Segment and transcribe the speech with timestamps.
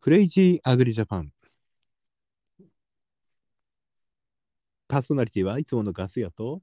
[0.00, 1.32] クレイジーアグリジャパン。
[4.88, 6.62] パーソナリティはいつものガス屋と、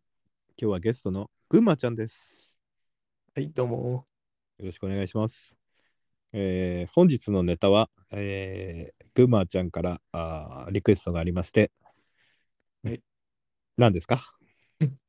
[0.59, 2.57] 今日はゲストのぐんまちゃんです。
[3.35, 4.07] はい、どうも。
[4.57, 5.55] よろしくお願いします。
[6.33, 11.71] えー本日のネタは、えー、ぐんまちゃんからあーリクエストがありまして、
[12.83, 13.01] はい
[13.77, 14.23] 何ですか？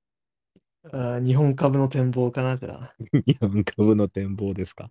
[0.93, 2.95] あー日本株の展望かな、じゃあ。
[3.27, 4.91] 日本株の展望ですか？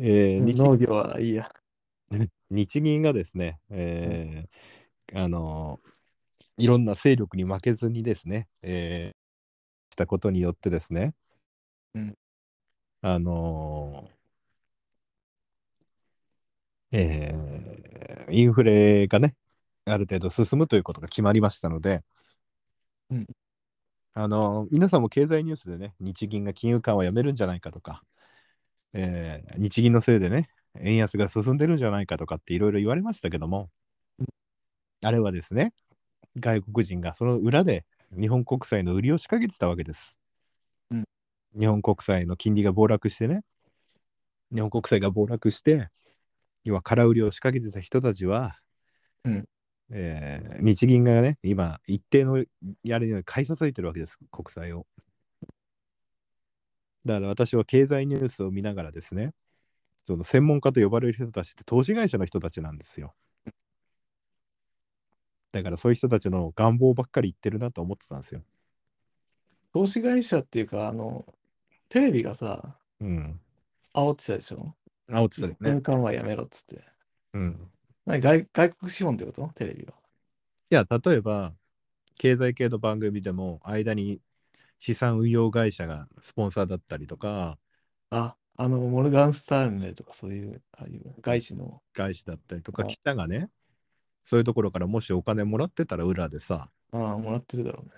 [0.00, 1.50] えー日農業はいいや。
[2.50, 4.48] 日銀がですね、えー
[5.14, 5.80] あの
[6.58, 9.18] いろんな勢力に負けずにですね、えー
[9.92, 11.14] したことによってですね、
[11.94, 12.14] うん。
[13.02, 14.10] あの
[16.92, 17.78] えー
[18.30, 19.34] インフレがね、
[19.86, 22.02] ある程度進むということが決まりましたので、
[23.10, 23.26] うん。
[24.14, 28.02] あの皆さんも経済ニュースでね、日銀が金融緩和やめるんじゃないかとか、
[28.94, 30.48] えー日銀のせいでね、
[30.80, 33.70] 円安が進んでるんじゃないかとかっていろいろ言われましたけども、
[35.02, 35.72] あれはですね、
[36.36, 37.84] 外国人がその裏で
[38.18, 40.18] 日本国債の売りを仕掛けてたわけです。
[40.90, 41.04] うん
[41.58, 43.40] 日本国債の金利が暴落してね、
[44.52, 45.88] 日本国債が暴落して、
[46.64, 48.56] 要は空売りを仕掛けてた人たちは、
[49.24, 49.44] うん
[49.90, 52.44] えー日銀がね、今、一定の
[52.84, 54.86] やりに買い支えてるわけです、国債を。
[57.08, 59.32] だから私は経済ニュースを見ながらですね、
[60.04, 63.14] その専門家と呼ばれる人たちって投資会社の人たちなんですよ。
[65.50, 68.42] だからそういう人たちの願望ばっかり言ってるなと思ってたんですよ。
[69.72, 71.24] 投資会社っていうか、あの、
[71.88, 73.40] テレビがさ、うん。
[73.94, 74.74] 煽ってたでしょ？
[75.10, 75.80] あ、落ちたよね金。
[75.80, 76.84] 緩和やめろっつって。
[77.32, 77.70] うん。
[78.04, 79.50] 何外外国資本ってこと？
[79.54, 79.94] テレビは。
[80.70, 81.54] いや、例えば、
[82.18, 84.20] 経済系の番組でも、間に
[84.80, 87.58] 資産運用会社がスポンサーだったりとか、
[88.10, 91.80] あ、あの、モルガン・スターレとかそういう、ああいう外資の。
[91.94, 93.50] 外資だったりとか、あ北がね、
[94.22, 97.92] そういうところからもしお金もらってたら裏でさ、ああ、もらってるだろうね。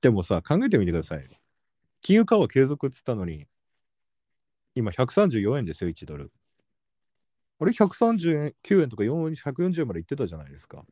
[0.00, 1.28] でもさ、考えてみてください。
[2.02, 3.46] 金融緩和継続っつったのに、
[4.74, 6.32] 今134円ですよ、1ドル。
[7.60, 10.84] あれ、139円とか4 140円まで行ってたじゃないですか。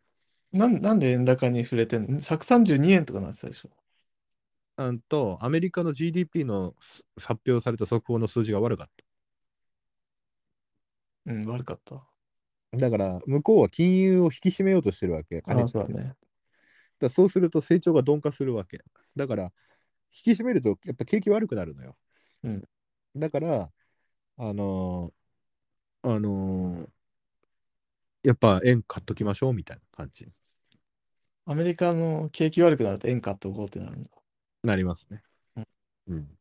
[0.52, 3.70] なんなんで円高に触れてんの ?132 円とかなってたでしょ？
[4.78, 8.90] うんと、アメリカの GDP のす発表された速報の数字が悪かっ
[11.26, 12.06] うん、悪かった。
[12.72, 12.78] た。
[12.78, 15.42] だから、向こうは金融を引き締めようとしてるわけ。
[15.44, 16.16] あ金あ、そうだね。
[17.00, 18.82] だそうすると成長が鈍化するわけ。
[19.16, 19.52] だから、
[20.26, 21.96] 引き締めるとやっぱ景気悪くなるのよ。
[22.42, 22.64] うん
[23.16, 23.72] だから、
[24.38, 26.90] あのーあのー
[28.22, 30.32] やっぱ円買っときましょうみたいな感じに
[31.44, 34.10] アメリカの景気悪くなると円買っておこうってなるんだ。
[34.62, 35.22] なりますね
[35.56, 35.66] うん。
[36.08, 36.38] うん。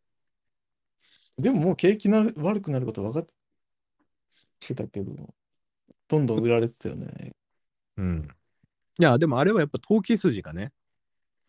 [1.39, 3.25] でももう景気なる悪くなること分かっ
[4.59, 5.33] てたけど、
[6.07, 7.31] どんどん売られてたよね。
[7.97, 8.27] うん。
[8.99, 10.71] いや、でもあれはやっぱ投機筋がね、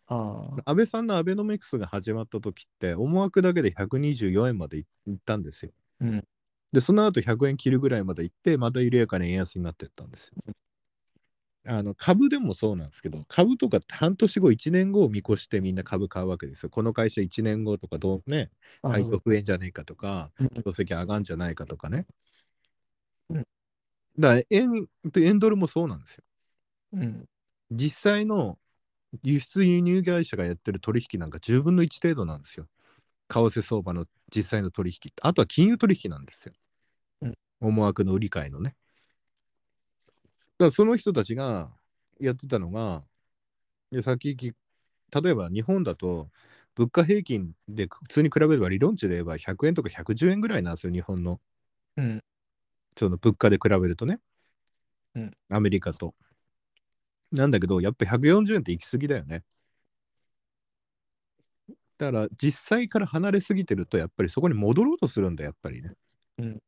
[0.06, 5.72] ああ、安倍さんのアベノミクスが始まった時って、思惑だけで124円までい行ったんですよ。
[6.00, 6.24] うん。
[6.72, 10.54] で、その後100円切るぐらいまで行って、また緩やかに円安になっていったんですよ。
[11.64, 16.70] あの株でもそうなんですけど、株とかって半年後、1年後を見越してみんな株買うわけですよ。
[16.70, 18.50] この会社1年後とかどうね、
[18.82, 22.06] 配当増えんじゃねえかとか、うん業績上がんじゃないかとかね。
[23.30, 23.46] うん
[24.18, 26.24] だから円、円ドルもそうなんですよ。
[26.92, 27.24] うん。
[27.70, 28.58] 実際の
[29.22, 32.66] 輸出輸入会社がやってる取引なんか10分の1程度なんですよ。
[33.28, 35.12] 為替相場の実際の取引。
[35.22, 36.54] あとは金融取引なんですよ。
[37.22, 38.74] うん思惑の売り買いのね。
[40.58, 41.72] だからその人たちが
[42.20, 43.04] やってたのが、
[43.92, 44.52] いやさっきき
[45.22, 46.30] 例えば日本だと
[46.76, 51.40] 物価平均で普通に比べれば理論値で言えば100円とか110円ぐらいなんですよ、日本の。
[51.96, 52.22] うん。
[52.98, 54.20] その物価で比べるとね。
[55.14, 56.14] うんアメリカと。
[57.32, 59.42] なんだけど、やっぱ140円って行き過ぎだよね。
[61.98, 65.92] だから実際から離れすぎてると、やっぱりそこに戻ろうとするんだ、やっぱりね。
[66.38, 66.62] うん。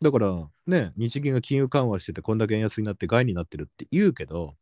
[0.00, 4.56] うん、だからね、日銀が金融緩和してて、こんだけ円安になって害になってるって言うけど、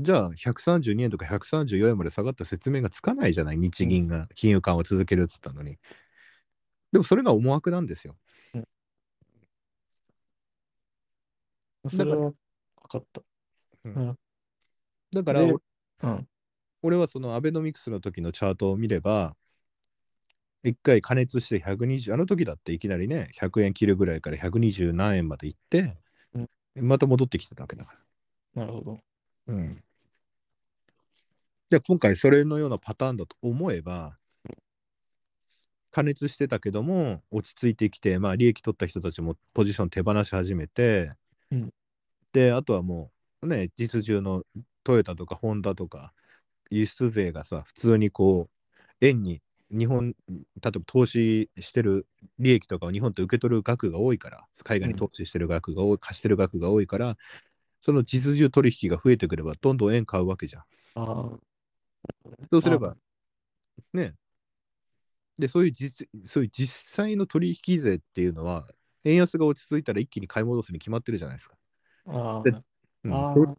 [0.00, 5.78] じゃあ132円とか134円まで下がった説明がつかないじゃない、日銀が金融緩和を続けるっつったのに。
[6.92, 8.16] でもそれが思惑なんですよ。
[11.86, 12.32] それは分
[12.88, 13.22] かった。
[13.84, 14.18] うんうん
[15.12, 15.54] だから、で
[16.02, 16.28] うん。
[16.82, 19.36] 俺はそのアベノミクスの時のチャートを見れば、
[20.64, 25.96] 一回加熱して120、あの時だっていきなりね、100円切るぐらいから120何円まで行って、
[26.74, 27.92] また戻ってきてたわけだか
[28.54, 28.64] ら。
[28.64, 29.00] なるほど。
[29.48, 29.84] うん。
[31.70, 34.18] で、今回それのようなパターンだと思えば、
[35.90, 41.12] 加熱してたけども、落ち着いてきて、まあ、利益取った人たちもポジション手放し始めて、
[41.52, 41.72] うん
[42.34, 43.12] で、あとはも
[43.42, 44.42] う、ね、実需の
[44.82, 46.12] トヨタとかホンダとか、
[46.68, 49.40] 輸出税がさ、普通にこう、円に、
[49.70, 50.34] 日本、例
[50.68, 52.06] えば投資してる
[52.38, 57.16] 利益とかを日本って受け取る額が多いから、海外に投資してる額が多い、貸してる額が多いから、
[57.80, 60.62] その実需取引が増えてくれば、どんどん円買うわけじゃん。
[60.62, 61.38] ああ。
[62.50, 62.96] そうすれば、
[63.92, 64.14] ね。
[65.38, 68.68] で、そういう実、そういう実際の取引税っていうのは、
[69.04, 71.56] 円安が落ち着いたら一気に買い戻すに決まってるじゃないですか。
[72.06, 72.42] ああ。
[72.42, 72.60] でうん
[73.04, 73.56] そうああ。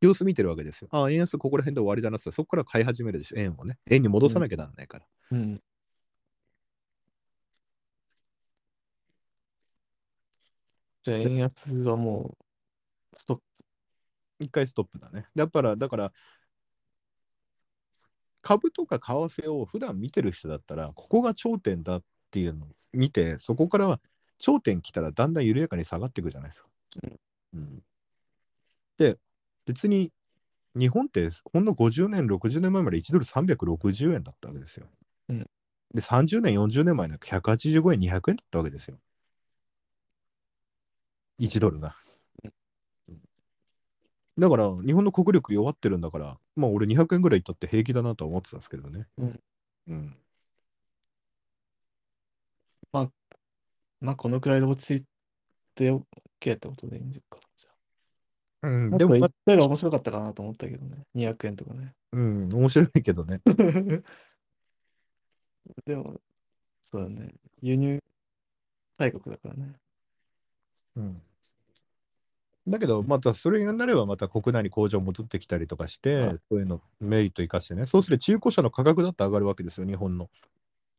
[0.00, 0.88] 様子見てるわけですよ。
[0.92, 3.78] ああ、円安ここら辺で終わりだなってそこから買い始めるでしょ、円をね。
[3.90, 5.06] 円に戻さなきゃならないから。
[5.32, 5.60] うん。
[11.02, 12.36] じゃあ、円安はも
[13.12, 13.42] う、ストップ。
[14.40, 15.26] 一回ストップだね。
[15.34, 16.12] だから、だから、
[18.40, 24.00] 株とか為替を普段見てる人だったら、ここが頂点だっていうのを見て、そこからは
[24.38, 26.68] 頂点来たらだんだん緩やかに下がっていくじゃないですか。
[27.54, 27.82] うん
[28.98, 29.16] で、
[29.68, 30.10] 別に
[30.74, 34.86] 日本ってほんの50年、60年前まで1ドル360円だったわけですよ。
[35.28, 35.46] うん
[35.94, 38.98] で、30年、40年前なんか185円、200円だったわけですよ。
[41.38, 41.96] 1ドルが。
[44.38, 49.06] だから、日本の国力弱ってるんだから、まあ俺200円ぐらいいったって平気だなとは思ってたんですけどね。
[49.16, 49.40] うん。
[49.88, 50.16] うん。
[52.92, 55.04] まあ、このくらいで落ち着い
[55.74, 56.02] て OK
[56.54, 57.40] ってことでいいんじゃか。
[57.56, 57.67] じゃ
[58.62, 58.98] うん、あ。
[58.98, 61.04] でも、ま言ったら面白かったかなと思ったけどね。
[61.14, 61.94] 200円とかね。
[62.12, 63.40] うん、面白いけどね。
[65.86, 66.20] でも、
[66.82, 67.34] そうだね。
[67.60, 68.02] 輸入
[68.96, 69.74] 大国だからね。
[70.96, 71.22] うん。
[72.66, 77.86] だけど、またそれになれば、また国内に工場戻ってきたりとかして、はいそういうのメリット生かしてね。
[77.86, 80.28] そうすれば中古車の価格だって上がるわけですよ、日本の。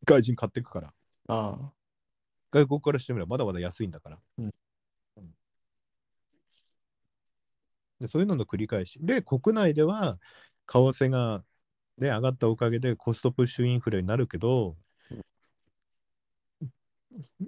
[0.05, 0.93] 外人買っていくから。
[1.27, 1.71] ああ。
[2.51, 4.19] 外国からしてみればまだまだ安いんだから。
[4.39, 4.53] うんうん
[7.99, 8.99] でそういうのの繰り返し。
[9.01, 10.19] で、国内では
[10.67, 11.43] 為替が、
[11.97, 14.77] ね、上がったおかげでコストプッシュインフレになるけど、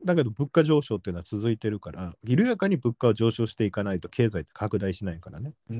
[0.05, 5.53] だけど物価上昇っていうのは続いてるから、緩やかに物価を上昇していかないと経済って拡大しないからね。
[5.69, 5.79] うん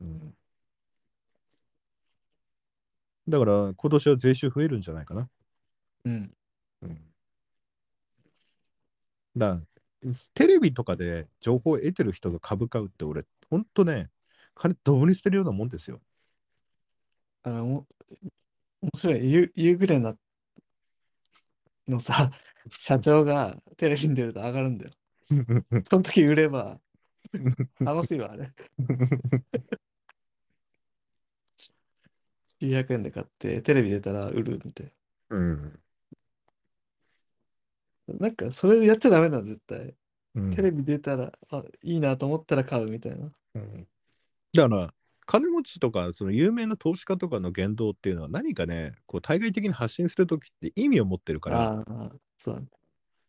[0.00, 0.34] うん
[3.28, 5.28] だから今年は税収増えるんじゃないかな。
[6.04, 6.32] うん。
[6.82, 6.98] うん
[9.36, 9.60] だ
[10.34, 14.08] テレビとかで情報を得てる人が株買うって俺、ほんとね、
[14.54, 16.00] 金どぶに捨てるようなもんですよ。
[17.42, 17.86] あの、も
[18.80, 19.30] 面白い。
[19.30, 20.16] ユユーグレナ
[21.86, 22.30] のさ、
[22.78, 24.90] 社長がテレビに出ると上がるんだよ。
[25.84, 26.80] その時売れば
[27.80, 28.50] 楽しいわ、あれ。
[32.58, 34.90] 900円で買って、テレビ出たら売るみたい
[35.28, 35.78] うん
[38.08, 38.14] な。
[38.18, 39.94] なんか、それやっちゃダメだ、絶対。
[40.36, 43.30] うんテレビ出たら、あ、いいなと思ったら買うみたいな。
[43.54, 43.86] うん
[44.54, 44.94] だから、
[45.24, 51.84] 金持ちとか、その有名な投資家とかの言動っていうのは何かね、こう対外的に発信するときって意味を持ってるから。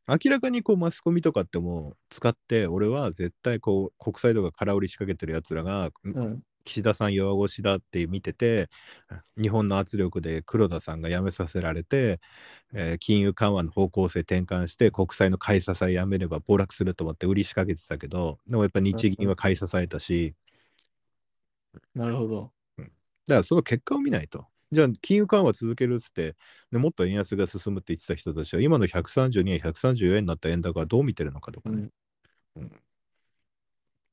[0.06, 6.44] 明らかにこうマスコミとかってもう使って、俺は絶対こう国債とか空売り仕掛けてるやつらが、うん。
[6.66, 8.70] 岸田さん弱腰だって見てて、
[9.42, 12.20] 日本の圧力で黒田さんが辞めさせられて、
[12.74, 20.36] えー金融緩和の方向性転換して、国債の買い支えやめれば暴落すると思って売り仕掛けてたけど、でもやっぱ日銀は買い支えたし、
[21.96, 22.54] なるほど。
[23.28, 24.48] だからその結果を見ないと。
[24.72, 26.36] じゃあ、金融緩和続けるっつって、
[26.72, 31.90] ね、もっと円安が進むって言ってた人たちは、今の132円、134円になった円高はどう見てるのかとかね。
[32.58, 32.72] うん。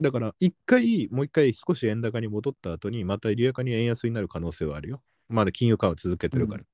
[0.00, 5.02] だから、一回、もう一回少し円高に戻った後に、また緩やかに円安になる可能性はあるよ。
[5.28, 6.64] まだ金融緩和続けてるから。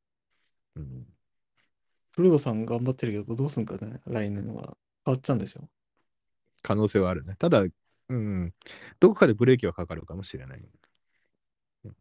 [0.77, 1.07] うん
[2.15, 4.77] 黒田さん頑張ってるけど、どうすんかね、来年は。
[5.05, 5.69] 変わっちゃうんでしょ？
[6.63, 7.37] 可能性はあるね。
[7.39, 7.63] ただ、
[8.09, 8.55] うん、
[9.01, 10.61] どこかでブレーキはかかるかもしれない。
[11.85, 11.93] うん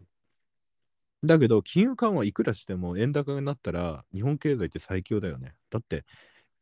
[1.24, 5.56] だけど、金融緩和いくらしても円高になったら、日本経済って最強だよね。
[5.72, 6.06] だって、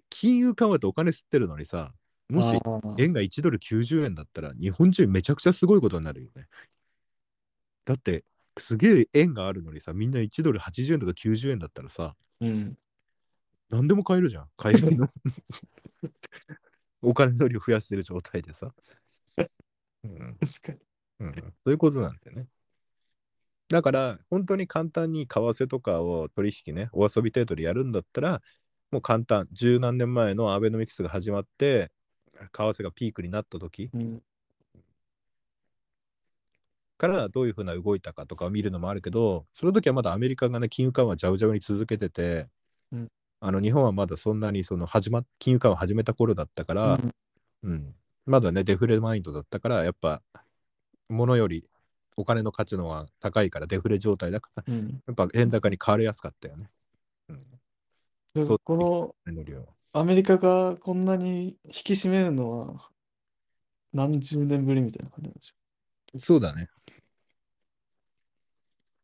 [0.09, 1.93] 金融緩和ってお金吸ってるのにさ、
[2.29, 2.59] もし
[2.97, 6.47] 円が1ドル90円だったら、日本中めちゃくちゃすごいことになるよね。
[7.85, 8.23] だって、
[8.57, 12.77] すげえ円があるのにさ、みんな1ドル80円とか90円だったらさ、うん。
[13.69, 14.49] 何でも買えるじゃん。
[14.55, 15.09] 買えるの。
[17.01, 18.73] お金の量増やしてる状態でさ。
[20.03, 20.79] うん確かに。
[21.19, 22.47] うん、そういうことなんだよね。
[23.69, 28.41] だから、本当に簡単に為替とかを取引ね、お遊び程度でやるんだったら、
[28.91, 31.91] もう簡単、十何年前のアベノミクスが始まって、
[32.39, 34.23] 為替がピークになった時うん。
[36.97, 42.47] からどういうふうな動いたかとかを見るのもあるけど、その時はまだアメリカがね、金融緩和ジャウジャウに続けてて、
[42.91, 43.11] うん
[43.45, 46.97] あの日本はまだそんなにその始ま金融緩和を始めた頃だったから、
[47.61, 47.93] うん
[48.25, 50.21] まだねデフレマインドだったからやっぱ
[51.09, 51.69] 物より
[52.15, 54.75] お金の価値の方が高いからデフレ状態だからうん。
[54.75, 55.03] うん。
[55.05, 56.69] やっぱ円高に変わりやすかったよね。
[57.27, 57.43] うん、
[58.33, 59.13] でそうこの
[59.93, 62.89] アメリカがこんなに引き締めるのは
[63.93, 66.67] 何十年ぶりみたいな感じなんでしょそうだね。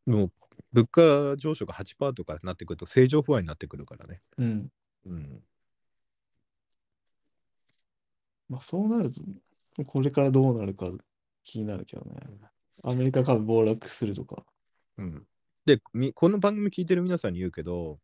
[0.07, 0.31] もう
[0.73, 4.21] 物価上昇が8%とかになってくると正常不安になってくるからね。
[4.37, 4.43] う。
[4.43, 4.71] うん。
[5.05, 5.43] うん、
[8.49, 9.21] まあそうなると、
[9.85, 10.91] これからどうなるか
[11.43, 12.17] 気になるけどね。
[12.83, 14.43] アメリカ株暴落するとか。
[14.97, 15.27] うん、
[15.65, 17.99] でみ、この番組聞いてる皆さんに言うけど、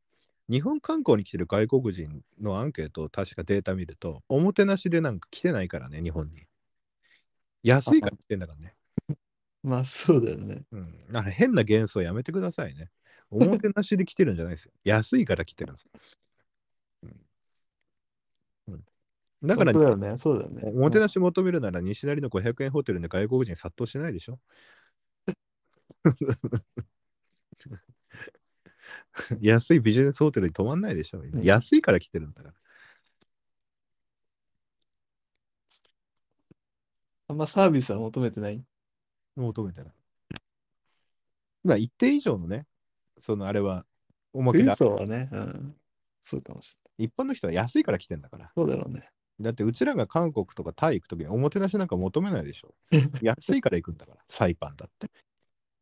[0.49, 6.45] 日本観光に来てる外国人のアンケートを確かデータ見ると、おもてなしでなんか来てないからね、日本に。
[7.63, 8.75] 安いから来てんだからね。
[9.63, 10.61] まあそうだよね。
[10.71, 12.91] うん、あれ変な幻想やめてくださいね。
[13.31, 14.71] おもてなしで来てるんじゃないですよ。
[14.85, 15.87] 安いから来てるんです。
[17.01, 17.25] うん
[18.67, 18.85] うん、
[19.43, 20.17] だからそうだよね。
[20.19, 20.61] そうだよね。
[20.63, 24.39] おもてなし求めるなら西成の500円ホテルに外国人殺到しないでしょ
[29.41, 32.55] 安いビジネスホテルに泊まんないでしょみんなうん安いから来てるんだから。
[37.27, 38.63] あんまサービスは求めてない？
[39.35, 39.93] 求めてない。
[41.63, 42.67] まあ一定以上のね、
[43.19, 43.85] そのあれは、
[44.33, 44.75] おまけ富裕だ。
[44.75, 45.75] 層はね、うん。
[46.21, 47.07] そうかもしれない。
[47.07, 48.51] 一般の人は安いから来てんだから。
[48.55, 49.09] そうだろうね。
[49.41, 52.75] だってうちらが韓国とかタイ行くときにおもてなしなんか求めないでしょ。
[53.21, 55.09] 安いから行くんだから、サイパンだって。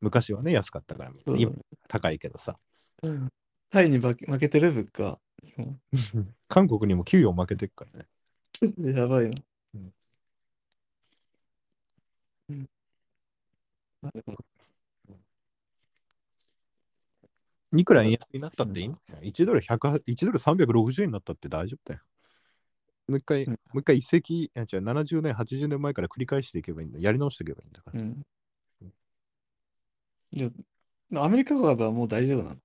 [0.02, 1.62] 昔はね、安かったから、今そうだね。
[1.88, 2.58] 高いけどさ。
[3.04, 3.30] うん
[3.70, 5.20] タイに負け負けてる物価。
[5.44, 5.80] 日本
[6.48, 8.06] 韓国にも給与負けてっからね。
[8.96, 9.36] やばいな。
[17.76, 19.22] いくら円安になったっていいんだよ。
[19.24, 22.04] 1ドル100 1ドル360円になったって大丈夫だよ。
[23.08, 27.00] もう一回、うんもう一回一世紀、いや違う70年、80年前から繰り返していけばいいんだ。
[27.00, 28.00] やり直していけばいいんだから。
[31.26, 32.58] アメリカ株はもう大丈夫なの？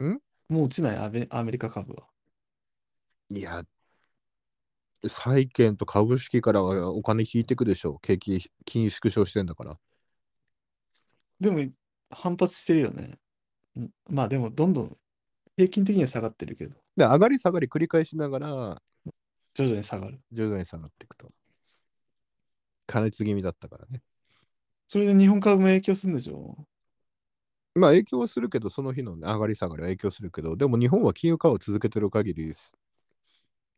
[0.00, 0.20] ん？
[0.48, 2.06] もう落ちないアメアメリカ株は。
[3.30, 3.62] いや、
[5.06, 7.98] 債券と株式からはお金引いてくでしょ。
[7.98, 9.78] 景気、金融縮小してんだから。
[11.40, 11.60] でも
[12.10, 13.18] 反発してるよね。
[13.76, 13.90] うん？
[14.08, 14.96] まあでもどんどん
[15.56, 18.82] 平均的には下がってるけど、で、上がり下がり繰り返しながら、
[19.54, 20.20] 徐々に下がる。
[20.32, 21.30] 徐々に下がっていくと。
[22.86, 24.02] 加熱気味だったからね。
[24.88, 26.56] それで日本株も影響するんでしょ？
[27.74, 32.54] まあ影響はするけど、その日の、ね、上がり下がりは影響するけど、でも日本は金融緩和を続けてる限り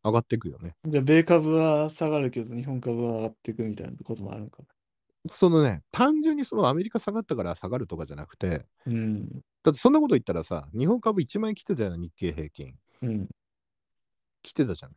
[0.05, 0.75] 上がっていくよね。
[0.87, 4.63] じゃあ米株は下がるけど日本株は上がっていくみたいなこともあるのか
[5.31, 8.93] そのね、単純にそのアメリカ下がったから下がるとかじゃなくて、な。
[8.93, 9.43] うん。
[9.63, 12.75] だってそんなこと言ったらさ、日本株1万円来てたよな、日経平均。
[13.03, 13.29] うん。
[14.43, 14.97] 来てたじゃない。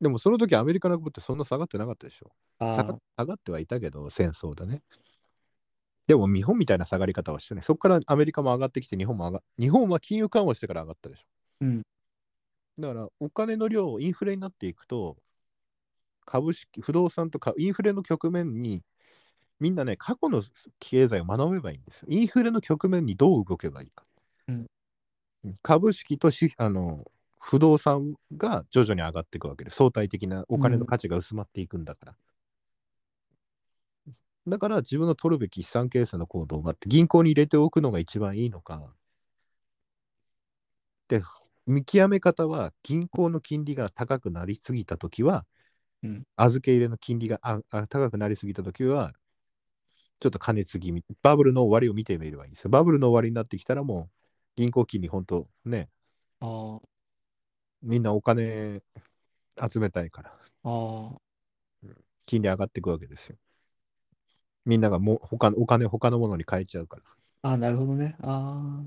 [0.00, 2.32] でもその時アメリカの株ってそんな下がってなかったでしょ。
[2.58, 4.82] あ下があ、下がってはいたけど、戦争だね。
[6.06, 11.24] でも日本みたいな下がり方はしてね、そこからアメリカも上がってきて、日本も上が日本は金融緩和してから上がったでしょ。
[11.62, 11.82] うん。
[12.78, 15.16] だからお金の量、インフレになっていくと、
[16.26, 18.82] 株式、不動産とかインフレの局面に、
[19.60, 20.42] みんなね、過去の
[20.78, 22.08] 経済を学べばいいんですよ。
[22.10, 24.04] インフレの局面にどう動けばいいか。
[24.48, 24.66] うん
[25.62, 27.04] 株式としあの
[27.38, 32.14] 不動産が徐々に上がっていくわけで、相対的なお金の価値が薄まっていくんだから。
[34.46, 38.94] だから自分の取るべき資産形成の行動があって、銀行に入れておくのが一番いいのか。
[41.08, 41.22] で、
[41.66, 45.46] 見極め方は、銀行の金利が高くなりすぎたときは、
[46.02, 49.14] うん預け入れの金利がああ高くなりすぎたときは、
[50.20, 52.70] ちょっと加熱気味、バブルの終わりを見てみればいいんですよ。
[52.70, 54.10] バブルの終わりになってきたらもう、
[54.56, 55.88] 銀行金利、本当ね、
[56.40, 56.80] あ
[57.82, 58.82] みんなお金
[59.70, 60.32] 集めたいから、
[60.64, 61.16] あ、
[62.26, 63.36] 金利上がっていくわけですよ。
[64.64, 67.02] みんながもう他のお金、他のものに変えちゃうから。
[67.42, 68.16] ああ、なるほどね。
[68.22, 68.84] あ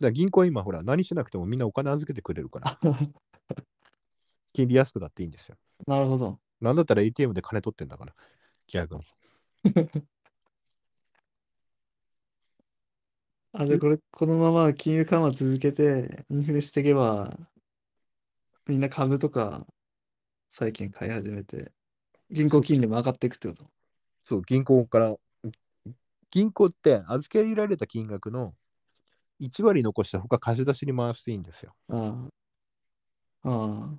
[0.00, 2.78] ら銀行は今、ほら、何しなくてもみんなお金預けてくれるから、あ、
[4.52, 5.56] 金利安くなっていいんですよ。
[5.86, 6.40] なるほど。
[6.60, 8.14] なんだったら ATM で金取ってんだから、
[8.66, 9.04] 逆に。
[13.52, 17.36] あ、じゃあこれ、このまま金融緩和続けて、インフレしていけば、
[18.66, 19.66] みんな株とか
[20.48, 21.72] 債券買い始めて、
[22.30, 23.79] 銀行金利も上がっていくってこと？
[24.30, 25.16] そう、銀行から、
[26.30, 28.54] 銀行って預けられた金額の
[29.40, 31.74] 1割残して他貸し出しに回していいんですよ。
[31.88, 32.28] あ
[33.42, 33.98] あ、あ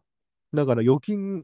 [0.54, 1.44] だから預金、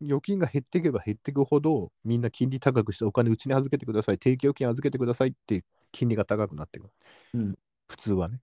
[0.00, 6.90] 預金が減っていけば減っていくほど、みんな金利高くしてお金うちに預けてください、定期預金預けてくださいって金利が高くなっていく。
[7.34, 8.38] うん普通はね。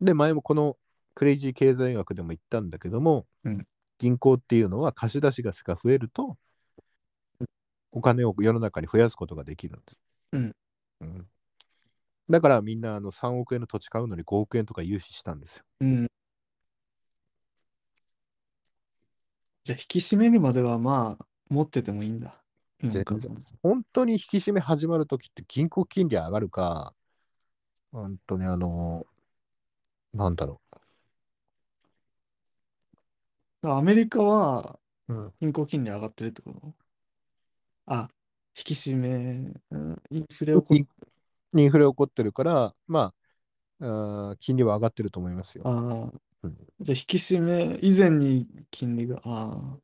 [0.00, 0.78] で、前もこの
[1.14, 3.66] クレイジー経済学でも言ったんだけども、うん
[4.02, 6.36] 銀行っていうのは貸し出し額が増えると、
[7.92, 9.96] お金を世の中に増やすことができるんです。
[10.32, 10.56] うん
[11.02, 11.26] うん
[12.30, 15.64] だからみんなあの3億円の土地買うのに5億円とか融資したんですよ。
[15.80, 16.10] うん。
[19.64, 22.40] じゃあ、引き締めるまではまあ、持っててもいいんだ。
[23.62, 26.94] 本当に引き締め始まるときって銀行金利上がるか、
[27.90, 29.04] 本当にあの、
[30.14, 30.60] なんだろ
[33.64, 34.78] アメリカは
[35.08, 35.14] う。
[35.14, 36.74] うん、銀行金利上がってるってこと？
[37.86, 38.08] あ、
[38.56, 40.76] 引き締め、うんインフレ起こっ
[41.54, 43.12] インフレ起こってるから、ま
[43.80, 45.64] あ、あー金利は上がってると思いますよ。
[45.66, 49.78] あーうんじゃあ引き締め以前に金利が、あ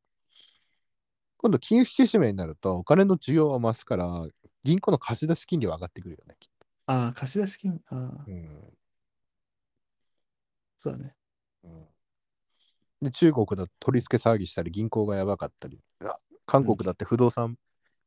[1.36, 4.26] 今度、金融引き締めになると、お金の需要は増すから、
[4.64, 6.34] 銀行の貸し出し金利は上がってくるよね。
[6.40, 6.48] きっ
[6.86, 8.74] あ、ああ、貸し出し金、ああ、とうん
[10.78, 11.14] そうだね。
[11.62, 11.86] うん
[13.00, 17.56] で中国だと取り付け騒ぎしたり、銀行がやばかったり、あ韓国だって不動産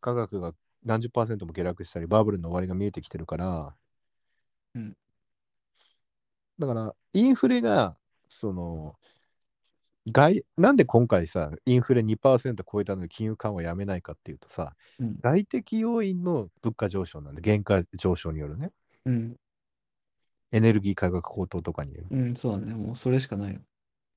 [0.02, 3.76] 価格が何十パーセントも下落したり、バブルの終わりが見えてきてるから、
[4.76, 4.98] うん。
[6.60, 7.96] だから、インフレが、
[8.30, 8.96] その、
[10.08, 15.18] 外なんで今回さ、インフレ2%超えたのに金融緩和やめないかっていうとさ、うん。
[15.22, 18.72] 外的要因の物価上昇なんで、原価上昇によるね、
[19.06, 19.38] うん、
[20.52, 22.08] エネルギー価格高騰とかによる。
[22.10, 22.76] うん、そうだね。
[22.76, 23.62] もうそれしかないよ。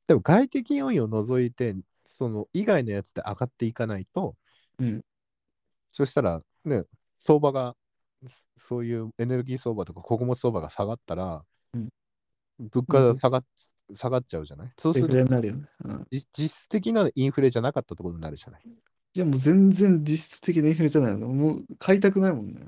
[0.07, 1.75] でも外的要因を除いて、
[2.07, 4.37] その以外のやつで上がっていかないと、
[4.79, 5.03] うん、
[5.91, 6.85] そしたらね、
[7.19, 7.75] 相場が、
[8.57, 11.43] そういうエネルギー相場とか穀物相場が下がったら、
[11.73, 11.89] うん
[12.59, 13.45] 物価が下がっ
[13.95, 14.73] 下がっちゃうじゃない？
[14.79, 15.67] そうするとになるよね。
[15.85, 18.63] うん、実実質的なインフレじゃなかったところになるじゃない？
[18.67, 21.29] いや、もう全然実質的なインフレじゃないの。
[21.29, 22.61] もう買いたくないもんね。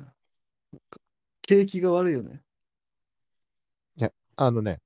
[1.43, 2.43] 景気が悪いよね。
[4.38, 4.81] あのね、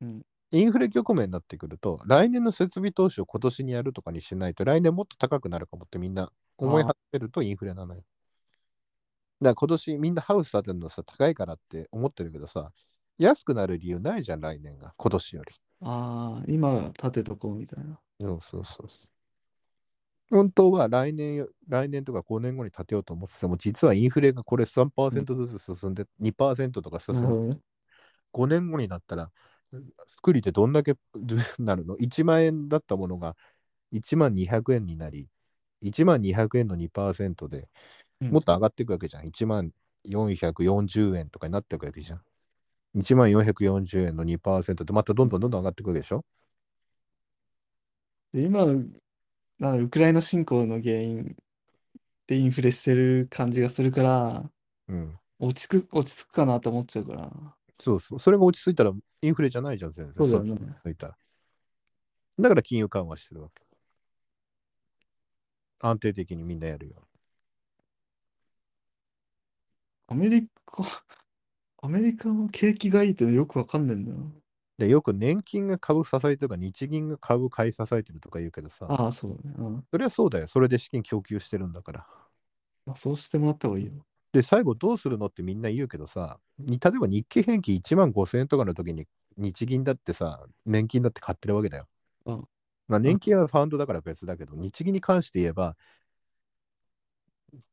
[0.00, 8.02] うんインフレ局面になってくると、来年の設備投資を今年にやるとかにしないと、来年もっと高くなるかもってみんな思い始めるとインフレなのよ。
[9.40, 12.72] だから今年みんなハウス建てるのさ、高いからって思ってるけどさ、
[13.18, 15.54] 安くなる理由ないじゃん、来年が、今年より。
[15.80, 17.98] ああ、今立てとこうみたいな。
[18.20, 18.88] そうそうそう。
[20.30, 27.60] 本当は来年よ、来年とか5年後に建てようと思ってても、実はインフレがこれ3%ずつ進んで、2%とか進んで、なるほどね。
[28.32, 29.30] 5年後になったら、
[30.08, 30.94] 作りでどんだけ
[31.58, 33.36] なるの ?1 万円だったものが
[33.92, 35.28] 1万200円になり、
[35.82, 37.68] 1万200円の2%で
[38.20, 39.26] うんもっと上がっていくわけじゃん。
[39.28, 39.72] 1万
[40.04, 42.22] 440円とかになっていくわけじゃん。
[43.00, 46.24] 1万440円の2%でまたどんどんどんどん上がっていくわけでしょ？
[48.32, 48.74] で今の
[49.58, 51.36] なんだウクライナ侵攻の原因
[52.26, 54.50] でインフレしてる感じがするから、
[54.88, 55.18] うん。
[55.40, 57.56] 落ち着く、落ち着くかなと思っちゃうから。
[57.78, 58.20] そうそう。
[58.20, 60.14] それが落ち着いたらインフレじゃないじゃん、全然。
[60.14, 60.52] そうだよね。
[60.52, 61.18] 落ち着いたら。
[62.38, 63.64] だから金融緩和してるわけ。
[65.80, 67.06] 安定的にみんなやるよ。
[70.06, 70.84] アメリカ、
[71.82, 74.24] アメリカの景気がいいってよくわかんないんだよな。
[74.78, 79.54] で、よく年金が株支えてるとか、日銀が株買い支えてるとか言うけどさ、ああ、そうだね。
[79.58, 80.48] うんそれはそうだよ。
[80.48, 82.06] それで資金供給してるんだから。
[82.86, 83.92] まあ、そうしてもらった方がいいよ。
[84.34, 91.86] で、最後どうするのってみんな言うけどさ、に例えば日経平均1万5000円とかの時に日銀だってさ、年金だって買ってるわけだよ。
[92.26, 92.48] うん
[92.88, 95.76] まあ年金はファンドだから別だけど、日銀に関して言えば、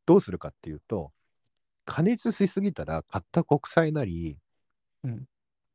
[0.05, 1.11] どうするかっていうと、
[1.85, 4.37] 加熱しすぎたら買った国債なり、
[5.03, 5.25] うん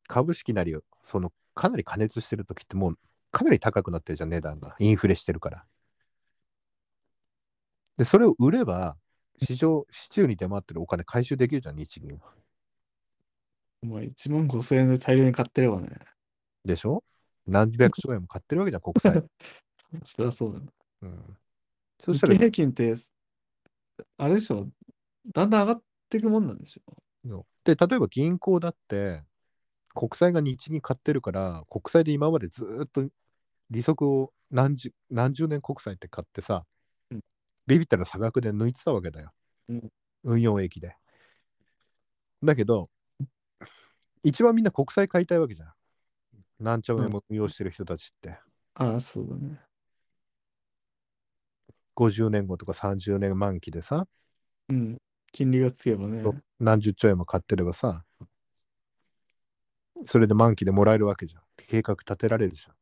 [0.09, 2.99] 株式なりを、そのかなり加熱してる時ってもう
[3.33, 4.77] かなり高くなってるじゃん、値段が。
[4.79, 5.67] インフレしてるから。
[7.97, 8.97] で、それを売れば、
[9.39, 12.33] 市場、市中に出回ってるお金回収できるじゃん、日銀は。
[13.83, 15.89] お前1万5千円で大量に買ってればね。
[16.65, 17.05] でしょ？
[17.47, 19.23] 何百兆円も買ってるわけじゃん、 国債。
[20.05, 20.67] そりゃそうだね。
[21.03, 21.37] うん、
[22.01, 22.97] そしたら平均って、
[24.17, 24.69] あれでしょ？
[25.33, 27.47] だんだん上がっていくもんなんでしょ？
[27.65, 29.23] で、例えば銀行だって、
[29.95, 33.09] 国債が日銀買ってるから、国債で今までずーっと
[33.71, 36.76] 利息を何十何十年国債って買ってさ、うん
[37.67, 39.33] ビビったら差額で抜いてたわけだよ。
[39.69, 39.93] うん
[40.25, 40.97] 運用益で。
[42.43, 42.91] だけど、
[44.25, 45.73] 一番みんな国債買いたいわけじゃん。
[46.59, 48.39] 何兆円も運用してる人たちって。
[48.75, 49.61] ああ、そうだね。
[51.95, 54.07] 50年後とか30年満期でさ、
[54.69, 54.99] うん。
[55.33, 56.25] 金利がつけばね。
[56.59, 58.05] 何十兆円も買ってればさ、
[60.05, 61.43] それで満期でもらえるわけじゃん。
[61.57, 62.73] 計画立てられるじゃん。
[62.73, 62.76] うん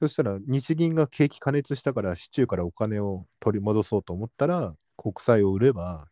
[0.00, 6.08] そしたら日銀が景気加熱したから市中からお金を取り戻そうと思ったら国債を売れば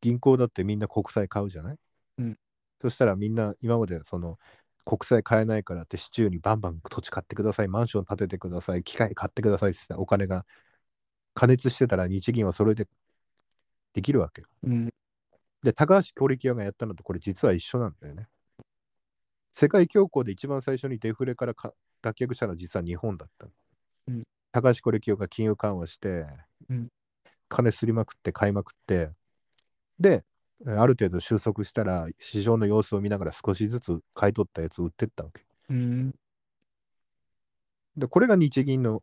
[0.00, 1.76] 銀行だってみんな国債買うじゃない、
[2.18, 2.36] うん
[2.80, 4.38] そしたらみんな今までその
[4.84, 10.44] 国債買えないからって市中にバンバン土地買ってください、マンション建ててください、機械買ってくださいって言ったらお金が
[11.32, 12.86] 加熱してたら日銀はそれで
[13.94, 14.48] できるわけよ。
[14.64, 14.94] うん。
[15.62, 18.28] で、高橋光力也がやったのとこれ実は一緒なんだよね。
[19.52, 21.72] 世界恐慌で一番最初にデフレからか
[22.04, 23.52] 脱却したのは実は日本だったの。
[24.08, 26.26] うん高橋光力也が金融緩和して、
[26.68, 26.88] うん
[27.48, 29.10] 金すりまくって買いまくって、
[29.98, 30.24] で、
[30.66, 35.44] えある程度収束したら市場の様子を見ながら少しずつ買い取ったやつを売ってったわけ。
[35.70, 36.14] うん。
[37.96, 39.02] で、これが日銀の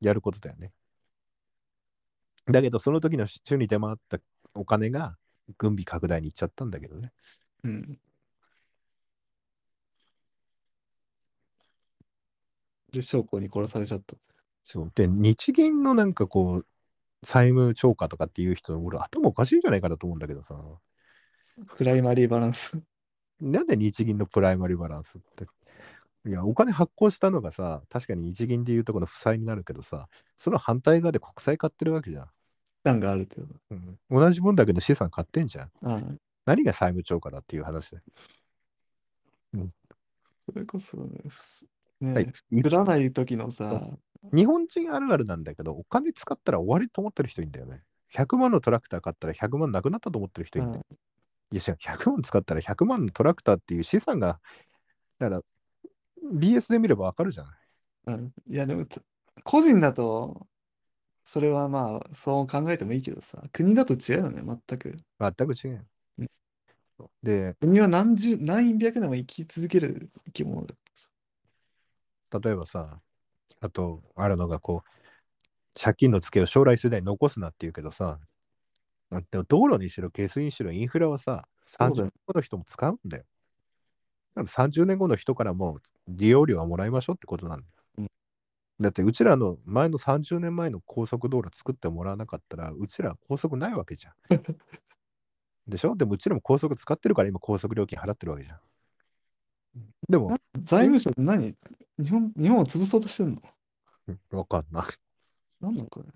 [0.00, 0.72] やることだよね。
[2.46, 4.18] だけど、その時の市中に出回った
[4.54, 5.16] お金が
[5.58, 7.12] 軍備拡大に行っちゃったんだけどね。
[7.62, 7.98] うん。
[12.94, 14.16] で、将校に殺されちゃった。
[14.64, 16.66] そうで、日銀のなんかこう、
[17.22, 20.56] 債務超過とかっていう人、俺頭おかしいんじゃないかなと思うんだけどさ、
[21.76, 22.82] プライマリーバランス。
[23.40, 25.44] なんで日銀のプライマリーバランスって。
[26.26, 32.30] いや、お金発行したのがさ、確かに日銀でいうとこの負債になるけどさ、その反対側で国債買ってるわけじゃん。
[32.84, 35.68] なんがあるってこうん、同じもんだけど資産買ってんじゃん。
[35.68, 35.72] と。
[35.82, 36.02] ああ。
[36.46, 38.04] 何が債務超過だっていう話だよ。
[40.46, 41.22] それこそね、
[42.00, 43.80] ふすはいらない時のさ、
[44.32, 47.82] 日本人あるあるなんだけど、お金使ったら終わりと思ってる人いるんだよね。
[48.08, 50.84] 100万のトラクター買ったら100万なくなったと思ってる人いるんだよ。
[51.50, 54.40] いや、違う100万使ったら100万のトラクターっていう資産が、
[55.18, 55.42] だから、
[56.32, 57.56] BS で見ればわかるじゃない。
[58.06, 59.02] うん、いや、でも、つ
[59.42, 60.46] 個人だと、
[61.24, 64.96] それはまあ、そう考えてもいいけどさ、国だと違うよね、全く。
[65.18, 65.80] 全く違うよ
[66.18, 66.30] うん。
[67.22, 70.74] で、国は何十、何百年も生き続ける生き物だ。
[72.30, 73.00] 例えばさ、
[73.60, 78.20] あと、あるのがこう、借金のツケを将来世代に残すなって言うけどさ、
[79.30, 83.24] でも道路にしろ、下水にしろ、インフラはさ、30そうだよ年後の人も使うんだよ。
[84.34, 87.70] だから30年後の人からも利用料はもらいましょうってことなんだよ。
[87.98, 88.06] うん
[88.80, 94.14] だって、うちらの前の30年前の高速道路作ってもらわなかったら、うちら高速ないわけじゃん。
[95.68, 95.94] でしょ？
[95.94, 98.58] でもうちらも高速使ってるから今高速料金払ってるわけじゃん。
[100.08, 101.54] でも、財務省って何？
[101.98, 103.42] 日本、日本を潰そうとしてんの？
[104.08, 104.84] うんわかんない。
[105.60, 106.08] なんなんこれ？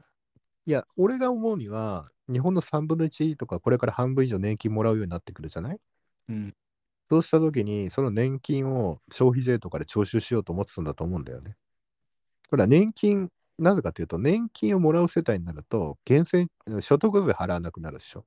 [0.66, 5.78] いや、俺が思うには、日本の3分の1とか、これから半分以上年金もらうようになってくるじゃない？
[6.28, 6.54] うん。
[7.10, 11.56] そうしたときに、その年金を消費税とかで徴収しようと思ってたんだと思うんだよね。
[12.50, 18.26] ほら、年金、なぜかというと、年金をもらう世帯になると、源泉、所得税払わなくなるでしょ。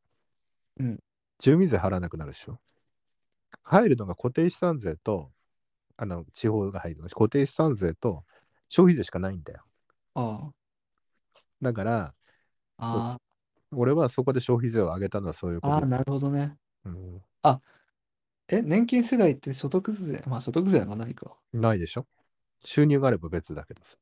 [0.80, 1.00] うん。
[1.38, 2.60] 住民税払わなくなるでしょ。
[3.64, 5.32] 入るのが固定資産税と、
[5.98, 8.24] あの、地方が入るの固定資産税と
[8.70, 9.64] 消費税しかないんだよ。
[10.16, 10.52] あ
[11.62, 12.16] だから、
[12.78, 13.18] あ。
[13.18, 13.18] あ
[13.74, 15.68] 俺はそこで消費税を上げたのはそういうあ。
[15.68, 15.88] ああ、こと。
[15.88, 16.58] なるほどね。
[16.86, 17.22] うん
[18.54, 21.38] え、年金世代って所得税、まあ所得税がないか。
[21.54, 22.06] ないでしょ
[22.66, 23.96] 収入があれば別だけどさ。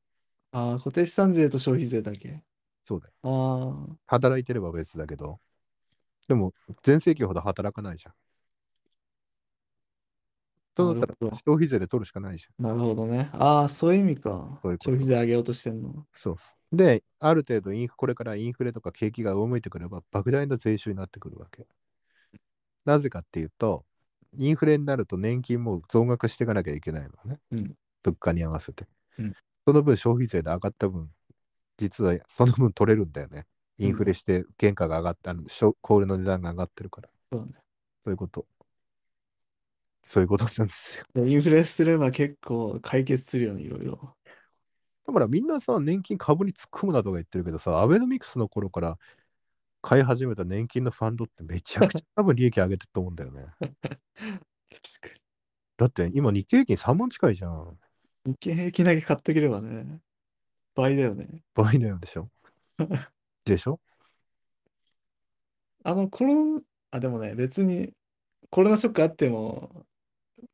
[0.50, 2.42] ああ、固定資産税と消費税だけ。
[2.84, 3.12] そうだよ。
[3.22, 3.96] ああ。
[4.08, 5.38] 働いてれば別だけど。
[6.26, 8.14] でも、全盛期ほど働かないじゃん。
[10.80, 12.66] となったら消費税で取るしかないじゃん。
[12.66, 13.30] なるほどね。
[13.32, 14.58] ああ、そういう意味か。
[14.62, 16.06] そういうこと消費税上げようとしてんの。
[16.14, 16.36] そう。
[16.76, 21.66] で、ある程度インフ、これからインフレとか景気が上向いてくれば、莫大な税収になってくるわけ。
[22.84, 23.84] なぜかっていうと、
[24.36, 27.40] インフレになると年金も増額していかなきゃいけないのね。
[27.50, 28.86] うん物価に合わせて。
[29.18, 29.32] うん
[29.66, 31.10] その分消費税で上がった分、
[31.76, 33.46] 実はその分取れるんだよね。
[33.76, 37.08] インフレして原価が上がった、あのしょ小売の値段が上がってるから。
[37.30, 37.52] そうね。
[38.04, 38.46] そういうこと。
[40.04, 41.04] そういうことなんですよ。
[41.14, 44.16] でインフレすれば結構解決するよね、いろいろ。
[45.06, 48.98] だからみんなさ、年金株に突っ込むなとか言ってるけどさ、アベノミクスの頃から
[49.82, 53.46] 買い始めた年金のファンドってめちゃくちゃ 多分利益上げてると思うんだよね。
[54.70, 55.20] 確か
[55.78, 57.78] だって今日経平均3万近いじゃん。
[58.24, 58.32] に。
[58.32, 60.00] 日経平均だけ買ってくればね、
[60.74, 61.42] 倍だよね。
[61.54, 62.28] 倍のようでしょ？
[63.44, 63.80] でしょ？
[65.84, 67.92] あの、コロあ、でもね、別に
[68.50, 69.86] コロナショックあっても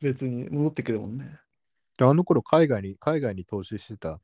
[0.01, 1.39] 別に戻ってくるもんね。
[1.99, 4.21] であの頃海外に、海外に投資してた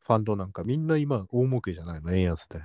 [0.00, 2.62] ファンドなんかみんな今大儲けじゃないの、円安で。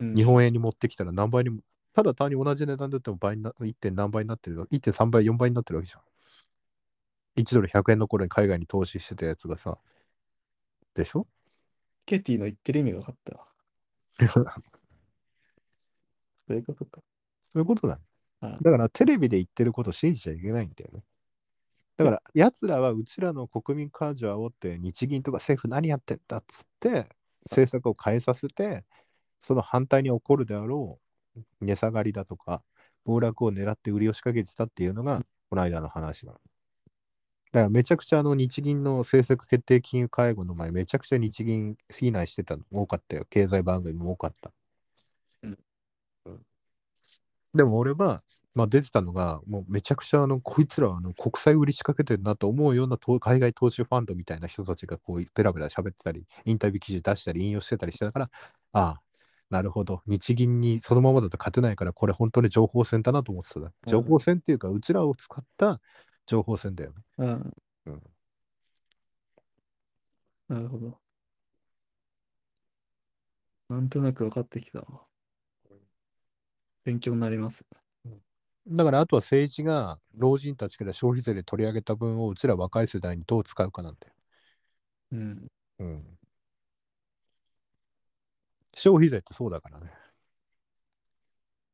[0.00, 1.60] うん日本円に持ってきたら何倍にも、
[1.92, 3.74] ただ単に同じ値段で売っても倍にな、1.
[3.74, 6.02] 点何倍になってる、1.3倍、4倍になってるわけじゃん。
[7.36, 9.78] 1ドル100円の頃に海外に投資してたやつがさ、
[10.94, 11.26] でしょ？
[12.06, 13.46] ケティの言ってる意味が分かったわ。
[16.48, 17.00] そういうことか。
[17.52, 18.00] そういうことだ。
[18.40, 21.04] はいだからテレビで言ってることを信じちゃいけないんだよね。
[22.00, 27.06] だから、奴らはうちらの国民感情を煽って、日銀とか政府何やってんだっつって、
[27.44, 28.86] 政策を変えさせて、
[29.38, 30.98] その反対に起こるであろ
[31.36, 32.62] う値下がりだとか、
[33.04, 36.38] 暴落を狙って売りを仕掛けてたっていうのが、この間の話なの。
[37.52, 43.26] だからめちゃくちゃあの日銀の政策決定金融会合の前、めちゃくちゃ日銀非難してたの多かったよ。
[43.28, 44.52] 経済番組も多かった。
[45.42, 45.58] うん
[47.52, 48.22] でも俺は、
[48.54, 58.30] まあ、出てたのが、もうめちゃくちゃあのこいつらはあの国債売り仕掛けてるなと思うようなと海外投資ファンドみたいな人たちがこうペラペラ喋ってたり、インタビュー記事出したり引用してたりしてたから、
[58.72, 59.02] ああ、
[59.50, 60.02] なるほど。
[60.06, 63.72] 日銀にそのままだと勝てないから、これ本当に情報戦だなと思ってた。
[63.86, 65.80] 情報戦っていうか、うちらを使った
[66.26, 66.96] 情報戦だよね。
[67.18, 67.52] うん。
[67.86, 68.02] うん
[70.48, 70.98] なるほど。
[73.68, 75.06] なんとなく分かってきたわ。
[76.84, 77.64] 勉強になります。
[78.70, 84.14] だからあとは政治が老人たちから消費税で取り上げた分をうちら若い世代にどう使うかなんだよ。
[85.12, 85.48] うん。
[85.80, 86.18] うん。
[88.74, 89.90] 消費税ってそうだからね。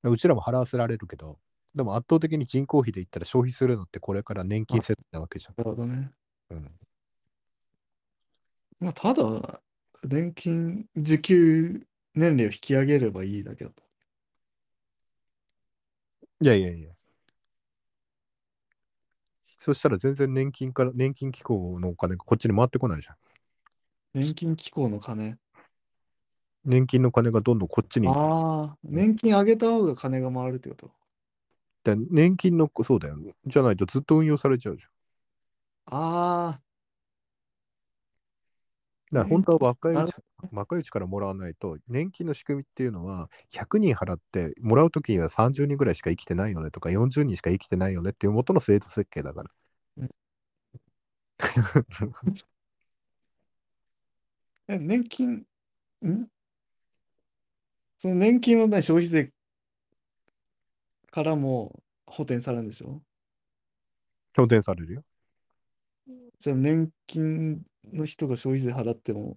[0.05, 1.39] うちらも払わせられるけど、
[1.75, 5.55] でも圧倒的に人口比で言ったら消費するのってこれから年金世代なわけじゃん。
[5.57, 6.11] なるほどね。
[6.51, 6.71] うん、
[8.81, 9.63] まあ、ただ、
[10.05, 13.86] 年金受給年齢を引き上げればいいだけだと。
[16.41, 16.91] いやいやいや。
[19.59, 23.17] そしたら全然年金から、年金機構のお金がこっちに回ってこないじゃん。
[24.15, 25.39] 年金機構の金？
[26.65, 28.09] 年金の金がどんどんこっちに。
[28.09, 30.91] ああ、年金上げた方が金が回るってこと？
[31.85, 33.35] で年金の、そうだよ、ね。
[33.47, 34.91] じゃないとずっと運用されちゃうじゃん。
[35.99, 36.61] あ
[39.17, 40.15] だから本当は若いうなち
[40.53, 49.51] 若いうちからもらわないと、年金の仕組みっていうのは、100人払って、もらうときには30人ぐらいしか生きてないよねとか、40人しか生きてないよねっていう元の制度設計だから。
[54.69, 55.47] え、年金、
[56.05, 56.27] ん？
[57.97, 59.33] その年金はね、消費税
[61.11, 63.01] からも補填されるんでしょ？
[64.37, 65.05] 補填されるよ。
[66.39, 69.37] じゃあ年金の人が消費税払っても、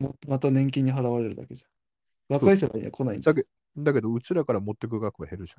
[0.00, 2.34] もまた年金に払われるだけじゃん。
[2.34, 3.36] 若い世代には来ないんじゃん。
[3.36, 5.54] だけだけど、うちらから持ってく額は減るじ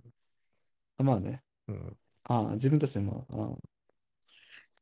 [0.97, 1.41] あまあね。
[1.67, 1.75] ゃん。
[1.75, 3.57] うん、ああ、自分たちでも、あ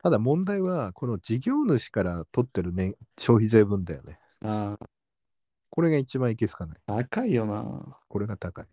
[0.04, 4.19] ただ問題は、この事業主から取ってる、ね、消費税分だよね。
[4.43, 4.89] あ、あ
[5.69, 6.77] これが一番いけすかない。
[6.88, 7.62] あ、高いよな。
[7.62, 8.65] 本これが高い。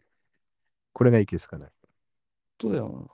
[0.92, 1.70] これがいけすかない。
[2.56, 3.10] 当だよ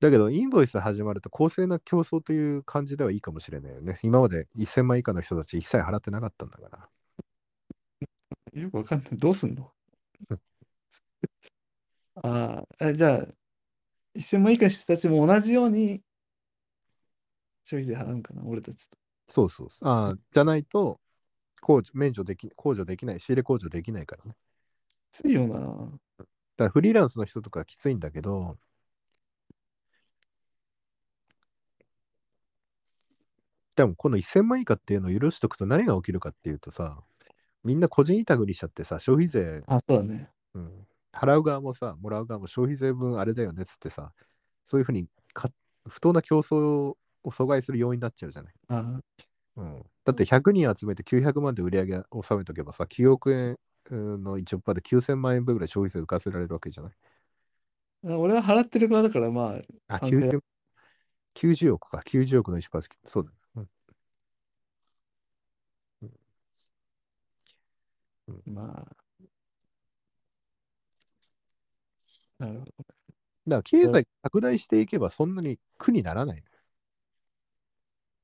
[0.00, 4.00] だけど、インボイス始まると公正な競争という感じではいいかもしれないよね。
[4.02, 6.88] 今まで1000万以下の人たち一切払ってなかったんだから。
[8.54, 8.62] な。
[8.62, 9.08] よくわかんない。
[9.12, 9.70] どうすんの？
[10.30, 10.40] うん
[12.22, 13.26] ああ、えじゃあ、
[14.16, 16.02] 1000万以下の人たちも同じように
[17.64, 18.98] 消費税払うんかな、俺たちと。
[19.28, 19.88] そうそうそう。
[19.88, 20.98] ああ、じゃないと、
[21.62, 24.34] 控除、免除でき、控除できない、仕入れ控除できないからね。
[25.12, 25.58] きついよな。
[26.18, 28.58] だからフリーランスの人とかはきついんだけど、
[33.80, 36.98] でもこの1000万以下っていうのを許しとくと何が起きるかっていうとさ、
[37.64, 40.28] みんな個人委託にしちゃってさ、消費税、あ、そうだね。
[40.54, 44.12] うん、払う側もさ、もらう側も消費税分あれだよねっつってさ、
[44.66, 45.48] そういうふうにか
[45.88, 48.52] 不当な競争を阻害する要因になっちゃうじゃない。
[48.68, 49.00] あ
[49.56, 53.58] うん、だって100人集めて900万で売り上げを収めとけばさ、9億円
[53.90, 56.92] うんの1億で9000万円分ぐらい消費税浮かせられるわけじゃない。
[58.08, 59.56] あ俺は払ってる側だから、ま
[59.88, 60.40] あ、あ、賛成 90,
[61.34, 62.82] 90億か、90億の1%。
[63.06, 63.68] そうだ、うん
[68.46, 68.96] まあ。
[72.38, 72.72] なるほど。
[72.72, 72.94] だか
[73.46, 76.42] ら経済拡大していけばそんなに苦にならない。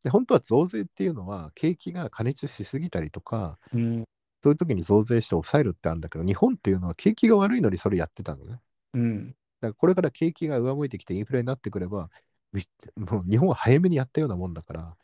[0.05, 4.05] で本当は増税っていうのは景気が過熱しすぎたりとか、うん。
[4.43, 8.61] そういう時に増税して抑えるってあるんだけど、日本っていうのは景気が悪いのにそれやってたのね。
[8.95, 9.29] うん。
[9.29, 12.11] だからこれから景気が上向いてきてインフレになってくれば、
[12.53, 14.97] びもう日本は早めにやったようなもんだから、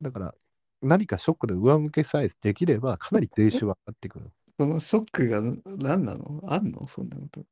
[0.00, 0.34] だから
[0.82, 4.30] 何かショックで上向けさえできれば、かなり税収は上がってくる。
[4.58, 6.42] そのショックが何なの？
[6.46, 6.86] あんの？
[6.88, 7.44] そんなこと。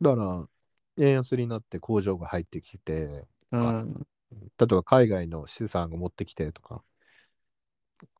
[0.00, 0.48] だか
[0.96, 3.84] ら、円安になって工場が入ってきて、あ
[4.58, 6.82] 例えば海外の資産を持ってきてとか、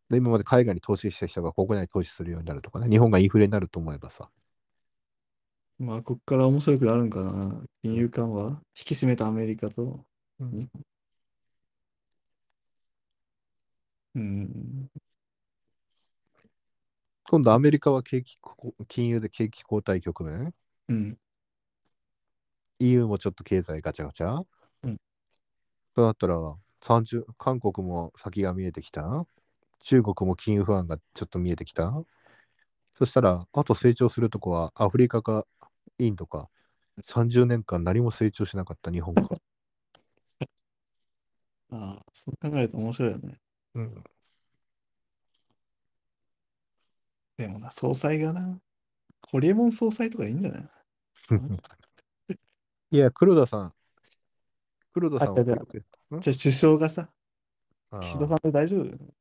[0.09, 4.31] で今まで海外に投資した人が国内に投資するようになるとかね、日本がインフレになると思えばさ、
[5.79, 7.63] まあ、こっから面白くなるんかな。
[7.83, 8.49] 金融緩和。
[8.49, 10.07] 引き締めたアメリカと。
[10.41, 10.69] うん
[14.17, 14.91] うん。
[17.25, 20.55] 今度アメリカは景気こ金融で景気後退局面、
[20.89, 21.19] うん。
[22.79, 24.43] EU もちょっと経済ガチャガチャ、
[24.85, 24.97] うん
[25.95, 26.37] そうなったら
[26.83, 29.27] 30、韓国も先が見えてきた？
[29.81, 31.93] 中国も金融不安がちょっと見えてきた？
[32.95, 35.47] そしたら、あと成長するとこはアフリカか
[35.99, 36.49] インドか、
[37.03, 39.29] 30年間何も成長しなかった日本か？
[41.73, 43.39] ああ、そう考えると面白いよね。
[43.77, 44.05] うん。
[47.37, 48.59] でもな、総裁がな、
[49.31, 50.63] ホリエモン総裁とかいいんじゃない？
[52.91, 53.75] いや、黒田さん。
[54.95, 55.57] 黒田さんはあじゃあ
[56.21, 57.13] じゃあ首相がさ、
[57.91, 59.15] あ岸田さんで大丈夫？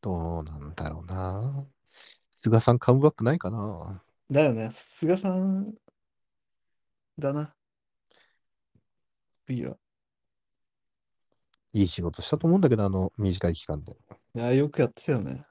[0.00, 1.66] どうなんだろうな。
[2.42, 4.04] 菅さんカムバックないかな。
[4.30, 5.74] だよね、菅さん
[7.18, 7.56] だな。
[9.46, 9.76] 次は。
[11.74, 13.96] いい仕事したと思うんだけど、あの短い期間で。
[14.36, 15.44] いや、よくやってたよね。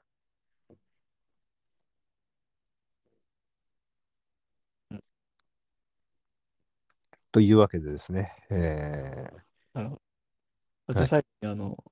[7.30, 8.32] というわけでですね。
[8.50, 8.54] え
[9.74, 10.00] なるほ
[10.88, 10.94] ど。
[10.94, 11.84] じゃあ最後にあの、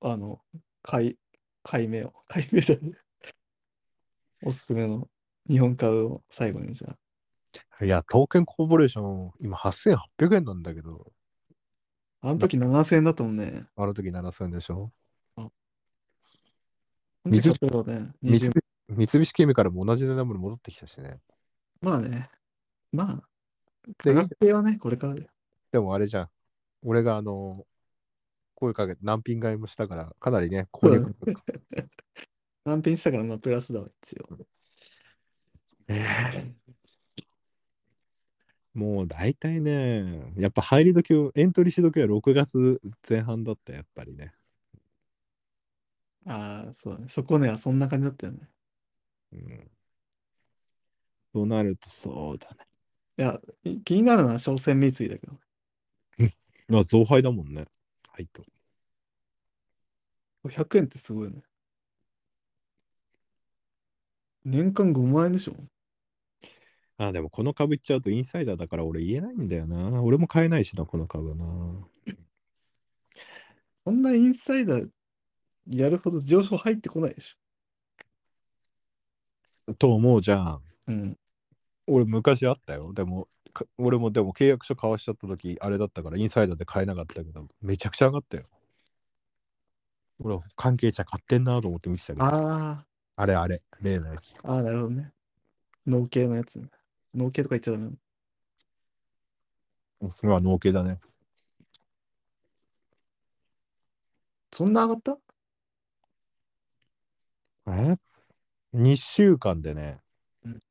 [0.00, 0.40] あの、
[0.82, 1.18] 買い、
[1.64, 2.92] 買い目を、 買い目じゃね
[4.42, 5.08] えおすすめの
[5.48, 6.96] 日本株を最後にじゃあ。
[7.82, 11.12] ーいや、東建コーポレーション、今8800円なんだけど、
[12.26, 13.66] あの時7000円だったもんね。
[13.76, 14.90] あの時7000円でしょ？
[17.26, 18.52] 水水買ったらね、三20
[18.88, 21.20] 菱三菱ケミカルも同じ値段まで戻ってきたしね。
[21.82, 22.30] まあね。
[22.92, 23.28] まあ、
[24.02, 25.28] で価格系はね、これからだよ。
[25.70, 26.28] でもあれじゃん。
[26.82, 27.66] 俺があの、
[28.54, 31.14] 声かけて難品買いもしたから、かなりね、購入
[32.64, 34.46] 難品したから、まあ、プラスだわ、一応。
[38.74, 44.34] もう大体ね、やっぱ入り時を、エントリーし時は6月前半だった、やっぱりね。
[46.26, 47.08] ああ、そうだね。
[47.08, 48.48] そこねはそんな感じだったよね。
[49.32, 49.70] うん。
[51.34, 52.66] となると、そうだね。
[53.18, 55.38] いや、い気になるのは商船三井だけど。
[56.68, 57.66] まあ、増配だもんね。
[58.08, 58.44] はいと。
[60.50, 61.44] 100円ってすごいね。
[64.44, 65.54] 年間5万円でしょ？
[66.96, 70.00] あ、でもこの株言っちゃうとインサイダーだから俺言えないんだよな。
[70.02, 71.44] 俺も買えないしな、この株な。
[73.84, 74.90] そんなインサイダー
[75.66, 77.36] やるほど上昇入ってこないでし
[79.78, 80.46] と思うじゃん。
[80.46, 80.62] ょ。
[80.88, 81.18] うん。
[81.86, 82.92] 俺昔あったよ。
[82.92, 88.44] でも、か俺もでも契約書交わしちゃった時、あれだったからインサイダーで買えなかったけど、めちゃくちゃ上がったよ。
[90.18, 94.36] 俺、関係者買ってんなと思って見てたけど、ああれあれ、例のやつ。
[94.42, 95.12] あ、ああ、なるほどね。
[95.86, 96.68] 農系のやつね。
[97.14, 97.90] 農系とか言っちゃダメ。
[100.22, 101.00] まあ、農系だね。
[104.52, 105.18] そんな上がった？
[107.66, 107.96] え
[108.72, 110.00] ?2 週間でね、
[110.44, 110.62] うん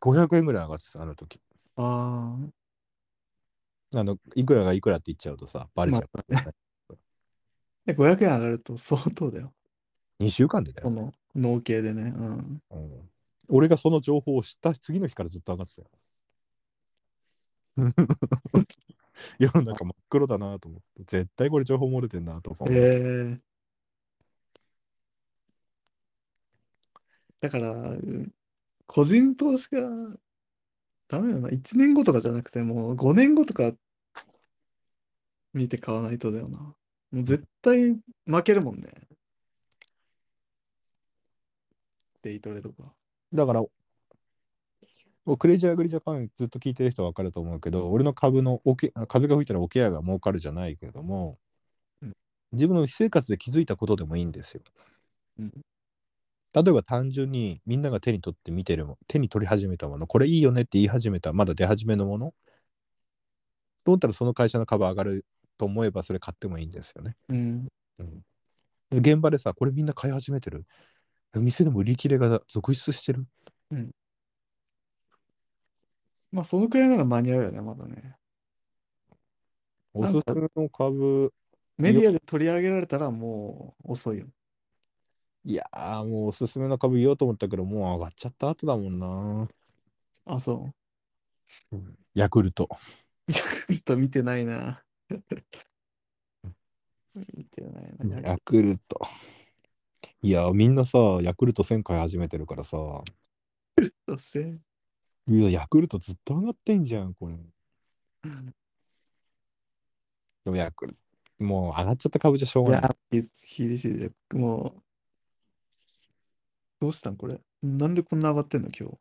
[0.00, 1.40] 500円ぐらい上がってた、あの時。
[1.76, 2.50] あ
[3.94, 6.10] あの、いくらがいくらって言っちゃうとさ、バあ、レちゃう。
[6.12, 6.52] まあね。
[7.86, 9.52] で500円上がると相当だよ。
[10.18, 10.88] 2週間でだよ。
[10.88, 12.12] この農系でね。
[12.14, 12.62] うん。
[12.70, 13.10] うん
[13.50, 15.88] 俺がその情報を知った次の日からずっと上がってたよ。
[19.38, 22.74] 世の中真っ黒だなと思って、絶対これ情報漏れてんなと思って。
[22.74, 23.40] ええ
[27.40, 28.32] だから、うん
[28.92, 29.82] 個人投資が
[31.06, 31.48] ダメだな。
[31.50, 33.72] 1年後とかじゃなくて、もう5年後とか
[35.52, 36.58] 見て買わないとだよな。
[36.58, 36.76] も
[37.12, 38.88] う絶対負けるもんね。
[42.22, 42.92] デイトレとか。
[43.32, 51.38] だから、もうクレイジーアグリジャパンずっと聞いてる人は分かると思うけど、俺の株のおけ風が吹いたらおケアが儲かるじゃないけれども、
[52.02, 52.12] うん
[52.52, 54.62] 自分の私生活で気づいたことでもいいんですよ。
[55.38, 55.52] うん
[56.52, 62.34] 例えば単純にみんなが手に取って見てるも手に取り始めたもの、これいいよねって言い始めた、まだ出始めのもの、
[63.84, 65.24] と思ったらその会社の株上がる
[65.58, 67.16] と思えばそれ買ってもいいんですよね。
[67.28, 67.68] うん。
[67.98, 68.24] うん、
[68.90, 70.64] で現場でさ、これみんな買い始めてる？
[71.34, 73.26] 店でも売り切れが続出してる？
[76.32, 78.16] まあ、そのくらいなら間に合うよね、まだね。
[79.92, 81.32] おすすめの株、
[81.76, 84.26] メディアで取り上げられたらもう遅いよ。
[85.44, 89.48] いやーもうおすすめの株言おうと思ったけど、もう上がっちゃった後だもんな。
[90.26, 90.70] あ、そ
[92.14, 92.68] ヤクルト。
[93.28, 93.32] う。
[93.32, 94.82] ヤクルト見てないな。
[95.08, 95.20] 見
[97.44, 98.20] てないな。
[98.20, 99.00] ヤクルト。
[100.22, 103.04] いや、みんなさ、ヤクルト1000回始めてるからさ、ど
[104.14, 104.60] うせ
[105.28, 107.36] いや、ヤクルトずっと上がってんじゃん、これ。
[110.44, 110.94] でもヤクル
[111.38, 112.90] ト、もう上がっちゃった株じゃしょういがない。
[113.16, 113.22] や、
[113.56, 114.10] 厳しいで。
[114.34, 114.82] もう、
[116.80, 117.40] どうしたんこれ。
[117.62, 118.98] なんでこんな上がってんの今日。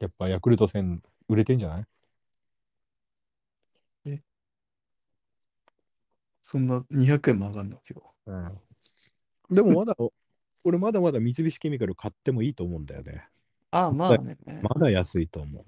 [0.00, 1.84] やっぱヤクルト1000売れてんじゃない？
[6.42, 8.04] そんな200円も上がんの今日。
[8.26, 8.60] うん。
[9.50, 9.96] でもまだ、
[10.64, 13.28] 俺まだまだ三菱ケミカル買ってもいいと思うんだよね。
[13.70, 14.36] ああ、まあね。
[14.62, 15.64] まだ安いと思う。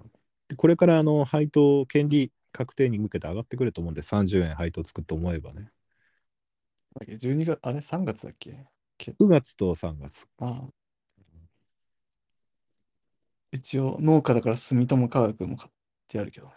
[0.49, 5.71] でこれからあの配当権利確定に向けて上がってくると思うんで、30円配当つくと思えばね。
[6.99, 8.65] だっけ ?12 月、あれ ?3 月だっけ？
[8.97, 10.27] け9月と3月。
[10.39, 10.67] ああ
[13.51, 15.71] 一応、農家だから住友化学も買っ
[16.07, 16.53] てやるけどね。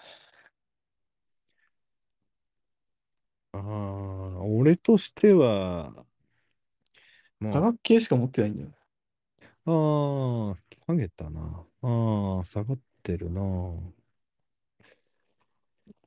[3.52, 3.60] ああ、
[4.44, 6.06] 俺としては、
[7.42, 8.74] もう、化学系しか持ってないんだよね。
[9.64, 11.66] ああ、下げたな。
[11.82, 13.40] ああ、下がってるな。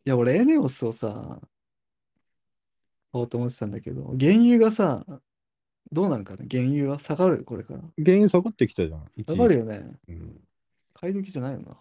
[0.06, 1.42] いや、俺、エネオスをさ、
[3.12, 5.06] 買おうと思ってたんだけど、原油がさ、
[5.92, 6.48] どうなるかね？
[6.50, 7.44] 原油は下がる？
[7.44, 7.80] これから。
[7.98, 9.12] 原油下がってきたじゃん。
[9.16, 10.00] 一下時がるよね。
[10.08, 10.42] うん、
[10.94, 11.72] 買い時じゃないよな。
[11.72, 11.78] ああ。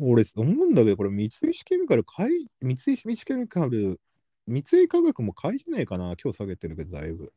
[0.00, 4.00] 俺、思うんだけど、これ、三菱ケミカル買い、三菱ケミカル、
[4.48, 6.14] 三井化学も買いじゃねえかな。
[6.22, 7.34] 今日下げてるけど、だいぶ。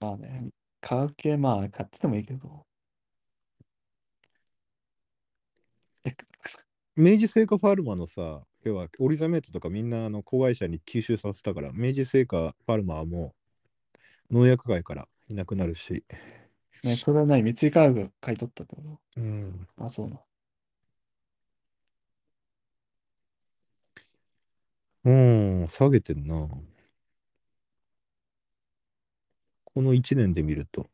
[0.00, 0.46] まあね、
[0.80, 2.64] 化学系、まあ、買っててもいいけど。
[6.06, 6.14] え
[6.96, 13.34] 明治製菓ファルマのさ、要はオリザメートとかみんなあの子会社に吸収させたから、明治製菓ファルマはも
[14.30, 16.04] う農薬外からいなくなるし。
[16.82, 19.68] ね、それはない、三井化学が買い取ったってこうん。
[19.76, 20.18] とあ、そうな。
[25.04, 25.10] う
[25.64, 26.48] ん、下げてんな。
[29.64, 30.86] この1年で見ると。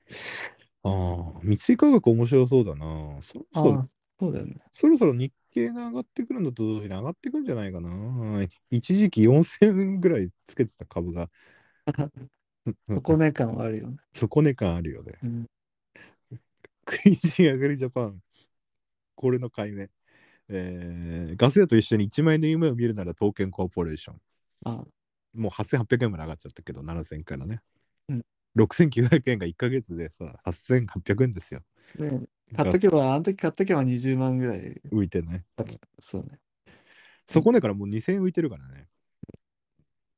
[0.82, 3.18] ああ、三井化学面白そうだな。
[3.22, 3.84] そろそろああ、
[4.18, 4.56] そうだよね。
[4.72, 7.90] そろそろ日経が上がってくるのと同時に上がってくんじゃないかな。
[8.70, 11.28] 一時期4000円ぐらいつけてた株が。
[12.86, 13.96] 底値感はあるよね。
[14.14, 15.18] 底値感あるよね。
[15.22, 15.46] うん。
[16.84, 18.20] クイジーアグリジャパン。
[19.14, 19.88] これの解明。
[20.52, 24.20] えー、ガス屋と一緒に1万円の夢を見るなら東建コーポレーション。
[24.64, 24.84] あ
[25.32, 27.60] もう8800円まで上がっちゃったけど、7000からね。
[28.08, 28.24] うん
[28.56, 31.60] 6900円が1ヶ月でさ、8800円ですよ。
[32.00, 32.22] ね、
[32.56, 34.80] 買っとけば、あの時買っとけば20万ぐらい。
[34.90, 35.44] 浮いてね。
[36.00, 36.40] そうね。
[37.28, 38.88] そこねからもう2000円浮いてるからね。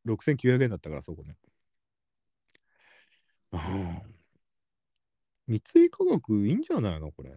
[0.07, 1.37] 6900円だったからそこね。
[3.53, 4.12] うん
[5.47, 7.30] 三井化学いいんじゃないのこれ。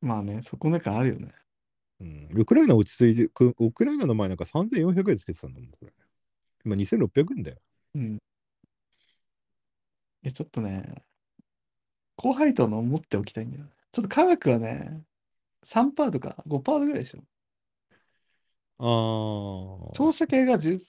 [0.00, 1.28] まあね、底値感あるよね。
[2.02, 2.28] うん。
[2.32, 5.92] ウクライナ落ち着いて、くウクライナの前なんか3400円つけてたんだもん、これ。
[6.64, 7.58] 今2600円だよ。
[7.94, 8.14] うん。
[8.14, 8.18] い
[10.22, 10.94] や、ちょっとね、
[12.16, 13.70] 高配当の持っておきたいんだよね。
[13.90, 15.02] ちょっと科学はね、
[15.64, 17.20] 3%とか5%ぐらいでしょ。
[18.78, 19.94] ああ。
[19.94, 20.80] 商社系が10、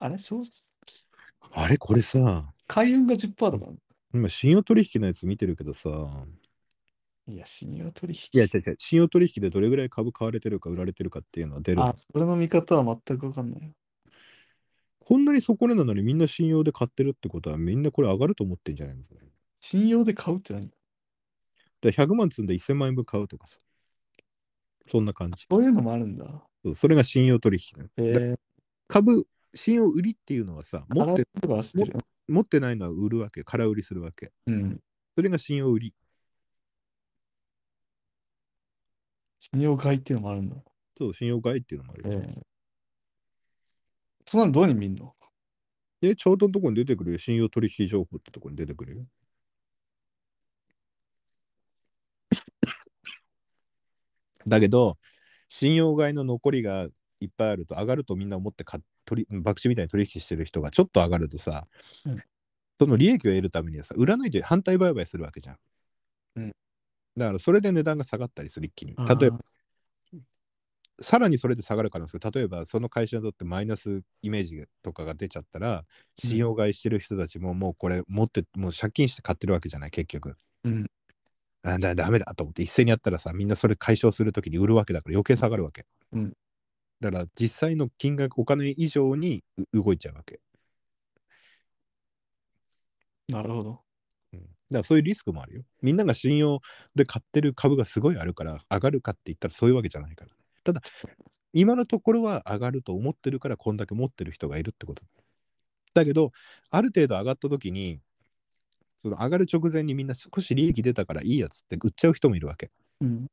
[0.00, 0.18] あれ？
[0.18, 0.42] 商
[1.52, 1.76] あれ？
[1.78, 3.66] これさ、海運が10%とか。
[4.14, 5.88] 今信用取引のやつ見てるけどさ、
[7.28, 8.30] いや、信用取引。
[8.32, 11.82] いや、違う違う、信用取引でどれぐらい株買われてるか売られてるかっていうのは出る。
[11.82, 13.72] あ、それの見方は全く分かんないよ。
[15.00, 19.04] こんなに底値なのにみんな信用で買ってるってことはみんなこれ上がると思ってんじゃないの
[19.60, 20.70] 信用で買うって何？
[21.82, 23.60] ら100万積んで1000万円分買うとかさ。
[24.86, 25.46] そんな感じ。
[25.50, 26.26] そういうのもあるんだ。
[26.62, 28.38] そうそれが信用取引えー、
[28.86, 32.00] 株、信用売りっていうのはさ、持っててるよ。
[32.26, 34.32] 持ってないのは売るわけ、空売りするわけ。
[34.46, 34.80] うん。
[35.14, 35.94] それが信用売り。
[39.54, 40.56] 信用買いっていうのもあるんだ。
[40.96, 42.20] そう、信用買いっていうのもあるよ。
[42.22, 42.40] えー、
[44.26, 45.14] そんなのどうに見んの？
[46.00, 47.18] で、ちょうどのところに出てくるよ。
[47.18, 49.06] 信用取引情報ってところに出てくるよ。
[54.46, 54.98] だけど、
[55.48, 56.88] 信用買いの残りが
[57.20, 61.66] いっぱいあると、上がるとみんな思って買っ取り、博打みたいに取引してる人がちょっと上がるとさ、
[62.04, 62.16] うん
[62.80, 65.58] その利益を得るためにはさ、売らないで反対売買するわけじゃん。
[66.36, 66.52] うん
[67.18, 68.94] だから、それで値段が下がったりする、一気に。
[68.96, 69.38] 例えば、
[71.00, 75.84] さらにそれで下がる可能性例えばその会社にとってマイナスイメージとかが出ちゃったら
[76.24, 80.86] うん信用買いしてる人たちももうこれ持ってもう借金して買ってるわけじゃない結局うん。
[81.62, 86.32] あだダメだと思って一斉にやったらさみんなそれ解消するときに売るわけだから余計下がるわけ、うん
[87.00, 90.40] だから実際の金額お金以上にう動いちゃうわけ、
[93.28, 93.87] なるほど。
[94.70, 95.62] うん、だからそういうリスクもあるよ。
[95.82, 96.60] みんなが信用
[96.94, 100.30] で買ってる株がすごいあるから上がるかって言ったらそういうわけじゃないから。
[100.64, 100.82] ただ
[101.52, 105.02] 今のところは上がると思ってるからこんだけ持ってる人がいるってこと。
[105.94, 106.32] だけど
[106.70, 108.00] ある程度上がった時に
[108.98, 112.70] その上がる直前にみんな少し利益出たからいいやつって売っちゃう人もいるわけ。
[113.00, 113.26] うん。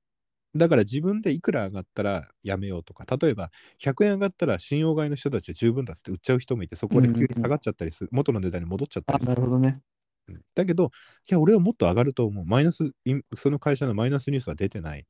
[0.56, 9.30] だから自分でいくら上がったらやめようとか例えば100円上がったら信用買いの人たちは十分だっつって売っちゃう人もいてそこで急に下がっちゃったりする、元の値段に戻っちゃったあり、する。
[9.32, 9.82] なるほどね。
[10.28, 10.42] うん。
[10.56, 10.92] だけど
[11.30, 12.46] いや俺はもっと上がると思う。
[12.46, 12.92] マイナス
[13.36, 15.06] その会社のマイナスニュースは出てない。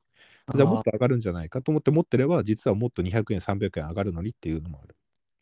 [0.54, 4.94] じゃあもっと上がるんじゃないかと思って持ってれば、実はもっと200円、300円上がるのにっていうのもある。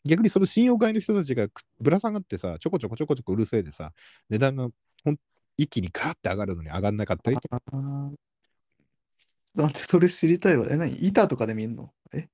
[0.03, 3.91] 逆にその信用買いの人たちがくぶら下がってさ、ちょこちょこちょこちょこ売るせいでさ、
[4.29, 4.67] 値段が
[5.03, 5.17] ほん
[5.57, 8.15] 一気にガーって上がるのに上がんなかったりとか、あー。
[9.55, 10.67] と待って、それ知りたいわ。
[10.69, 10.93] え、何？
[11.07, 11.91] 板とかで見んの？
[12.13, 12.27] え？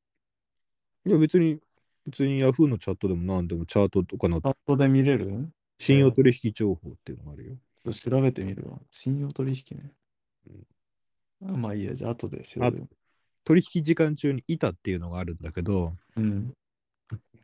[1.05, 1.59] いや、別に、
[2.05, 5.49] 別に Yahoo のチャットでも何でもチャートとかのチャットで見れる？
[5.81, 7.55] 信用取引情報っていうのがあるよ。
[7.83, 8.77] ちょっと調べてみるわ。
[8.91, 9.91] 信用取引ね。
[11.43, 12.87] あまあいいや、じゃあ後で調べる。
[13.43, 16.53] 取引時間中に板っていうのがあるんだけど、うん。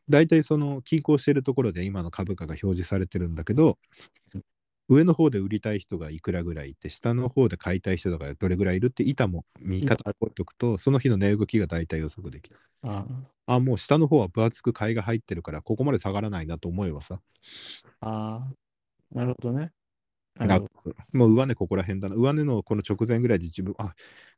[0.08, 3.80] 大体その均衡してるところで今の株価が表示されてるんだけど、
[4.90, 12.60] 上の方で売りたい人がいくらぐらいいて、下の方で買いたい人がどれぐらいいるって板も見方を置いとくと、その日の値動きが大体予測できる。
[12.84, 13.06] あ
[13.46, 17.22] あ、もう下の方は分厚く買いが入ってるから、ここまで下がらないなと思えばさ、
[18.02, 19.74] あー、なるほどね。
[20.36, 20.96] ななるほど。
[21.14, 22.16] もう上値ここら辺だな。
[22.16, 23.94] 上値のこの直前ぐらいで自分、あ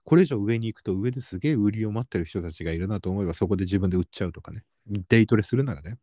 [0.05, 4.63] これ以上上に行くと上ですげえ売りを待ってる人たちがいるなと思えば、そこで自分で売っちゃうとかね。
[5.09, 5.97] デイトレするならね。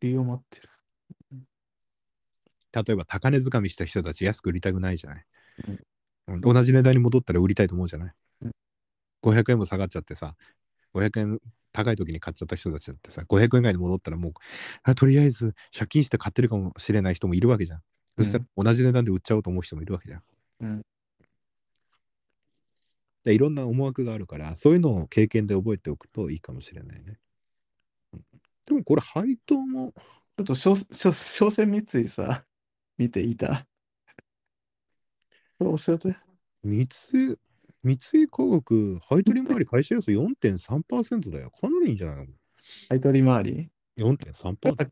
[0.00, 0.68] 理由を待ってる。
[2.72, 5.24] 例えば高値掴みした人たち安く売りたくないじゃない。
[5.68, 8.14] うん同じ値段に戻ったら売りたいと思うじゃない。
[8.42, 8.52] うん
[9.22, 10.34] 500円も下がっちゃってさ、
[10.94, 11.40] 500円
[11.72, 14.32] 高い時に買っちゃった人たちだってさ、500円以外に戻ったらもう、
[14.82, 17.80] あとりあえず借金して買ってるかもしれない人もいるわけじゃん。
[18.18, 20.22] そしたら同じ値段で売っちゃおうと思う人もいるわけじゃん。
[20.60, 20.82] うん。
[23.24, 27.18] でいろんな思惑があるから、そういうのを経験で覚えておくといいかもしれないね。
[28.12, 28.20] うん
[28.64, 29.92] でもこれ配当も、
[30.36, 30.76] ちょっと商
[31.50, 32.44] 船三井さ、
[33.02, 33.66] 見ていた。
[35.58, 36.16] これ教えて。
[36.62, 36.86] 三井、
[37.82, 41.50] 三井化学、配当利回り会社予想4.3%だよ。
[41.50, 42.32] かなりいいんじゃないの？
[42.90, 44.88] 買い取り回り ?4.3%。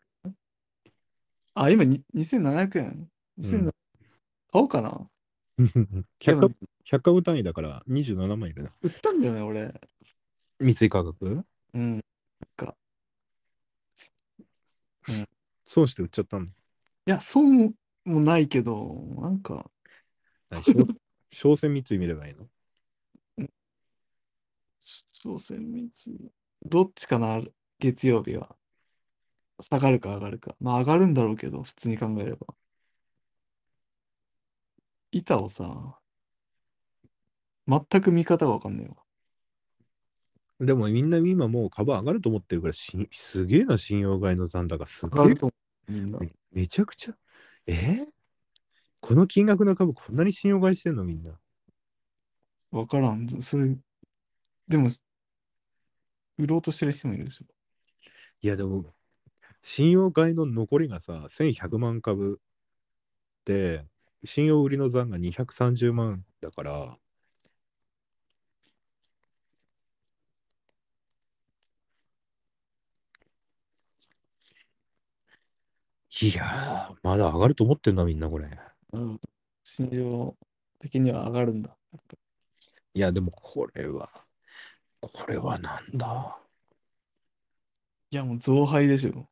[1.54, 3.08] あ、今に2700円。
[3.38, 3.70] 2700うん
[4.52, 5.08] 買おうかな。
[5.56, 5.64] で
[6.18, 8.72] 100も株100株単位だから27万いるな。
[8.82, 9.72] 売ったんだよね、俺。
[10.58, 11.44] 三井化学？
[11.74, 12.00] うん。
[15.62, 16.52] 損して売っちゃったんだ。
[17.06, 17.72] いや、損
[18.04, 19.70] もないけど、なんか、
[20.48, 20.72] 何商
[21.30, 22.48] 商船三井見ればいいの？
[24.80, 26.30] 商船三井。
[26.64, 27.40] どっちかな、
[27.78, 28.56] 月曜日は。
[29.60, 30.56] 下がるか上がるか。
[30.60, 32.46] まあ上がるんだろうけど、普通に考えれば。
[35.12, 35.98] 板をさ、
[37.66, 38.96] 全く見方がわかんないわ。
[40.60, 45.54] でもみんな今もう株上がると思ってるからしすげえな信用買いの残高すげえ上がると思
[45.88, 46.18] う、みんな。
[46.18, 47.14] めめちゃくちゃ
[47.72, 48.04] え？
[48.06, 48.06] ー
[49.00, 51.32] この金額の株こんなに信用買いしてんのみんな
[52.70, 53.26] わからん。
[53.40, 53.76] それ、
[54.68, 54.90] でも、
[56.38, 57.44] 売ろうとしてる人もいるでしょ。
[58.42, 58.94] いやでも
[59.62, 62.40] 信用買いの残りがさ1100万株
[63.44, 63.84] で
[64.24, 66.96] 信用売りの残が230万だから
[76.22, 78.50] いやーまだ上がると思ってんなみんなこれ
[78.92, 79.20] うん。
[79.64, 80.36] 信用
[80.78, 81.76] 的には上がるんだ。
[82.94, 84.08] いやでもこれは
[85.00, 86.36] これはなんだ？
[88.10, 89.28] いや、もう増配でしょ。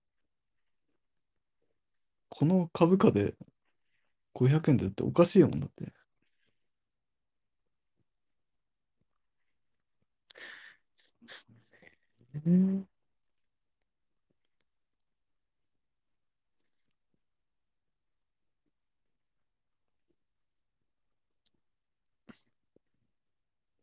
[2.28, 3.34] この株価で
[4.34, 5.92] 500円でだっておかしいもんだって。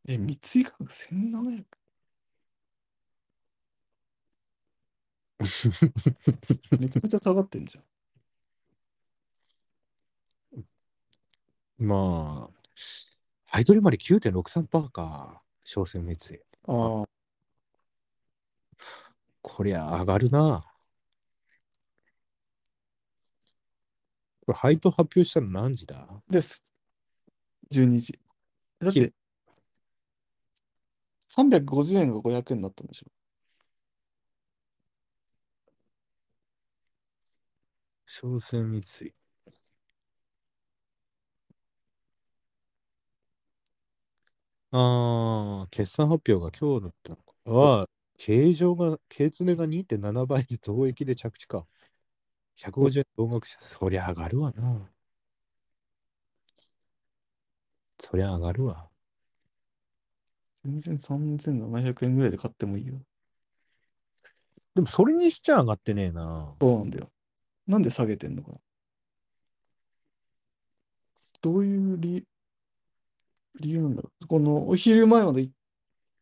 [0.07, 1.65] え、三井価格 1700?
[6.79, 7.83] めちゃくちゃ下がってんじゃん。
[11.77, 12.55] まあ、
[13.45, 16.39] 配取り回り9.63%か、商船三井。
[16.67, 17.05] ああ。
[19.41, 20.65] こりゃ上がるな。
[24.45, 26.07] これ配当発表したの何時だ？
[26.29, 26.63] です。
[27.71, 28.19] 12時。
[28.79, 29.13] だっひて、
[31.35, 33.07] 350円が500円だったんでしょ？
[38.07, 39.13] 商船三井。
[44.71, 47.33] ああ、決算発表が今日だったのか。
[47.45, 47.85] ああ、
[48.17, 51.65] 経常が、経常が2.7倍で増益で着地か。
[52.55, 54.91] 150円増額者、そりゃ上がるわな。
[57.99, 58.89] そりゃ上がるわ。
[60.65, 62.95] 全然3700円ぐらいで買ってもいいよ。
[64.73, 66.53] でもそれにしちゃ上がってねえな。
[66.59, 67.11] そうなんだよ。
[67.67, 68.57] なんで下げてんのかな。
[71.41, 72.25] どういう理
[73.59, 74.27] 理由なんだろう。
[74.27, 75.49] このお昼前まで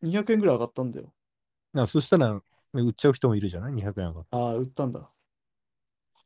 [0.02, 1.12] 200円ぐらい上がったんだよ。
[1.74, 2.40] あそしたら、
[2.74, 5.10] 売っちゃう人もいるじゃない ?200 円上がっああ、売ったんだ。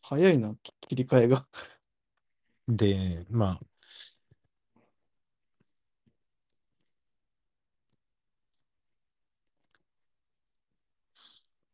[0.02, 1.46] 早いな、き切り替えが。
[2.66, 3.60] で、まあ、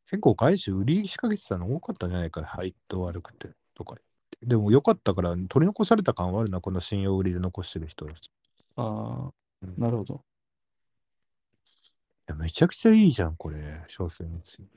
[0.07, 3.96] 結構外資売り仕掛けてたの多かったんじゃないか、配当悪くてとか。
[4.42, 8.30] でも良かったから取り残された感はあるな、この信用売りで残してる人たち。
[8.76, 9.32] ああ、
[9.62, 10.24] うんなるほど。
[12.26, 14.68] いやめちゃくちゃいいじゃん、これ、小生三井。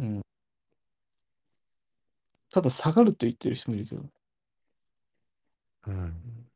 [0.00, 0.22] うん。
[2.50, 4.04] ただ下がると言ってる人もいるけど。
[5.86, 6.46] うん。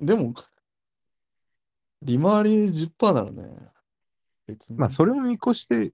[0.00, 0.34] でも、
[2.02, 3.71] 利回り10%ならね、
[4.52, 4.78] 別に。
[4.78, 5.92] まあ、それを見越して、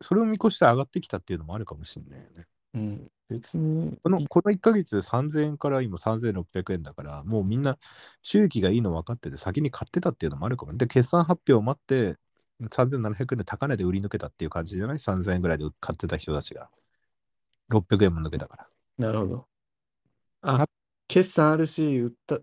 [0.00, 2.46] それを見越して上がってきたっていうのもあるかもしれないよね。
[2.74, 3.10] うん。
[3.28, 7.76] 別に、このこの1ヶ月3000円から今3600円だから、もうみんな
[8.22, 10.76] 収益がいいの分かってて、先に買ってたっていうのもあるかも。
[10.76, 12.16] で、決算発表を待って、
[12.70, 16.70] 3700円で高値で売り抜けたっていう感じじゃない ?3000 円ぐらいで買ってた人たちが。
[17.68, 18.68] 600円も抜けたから。
[18.98, 19.48] なるほど。
[20.42, 20.66] ああ、
[21.08, 22.38] 決算あるし、売った、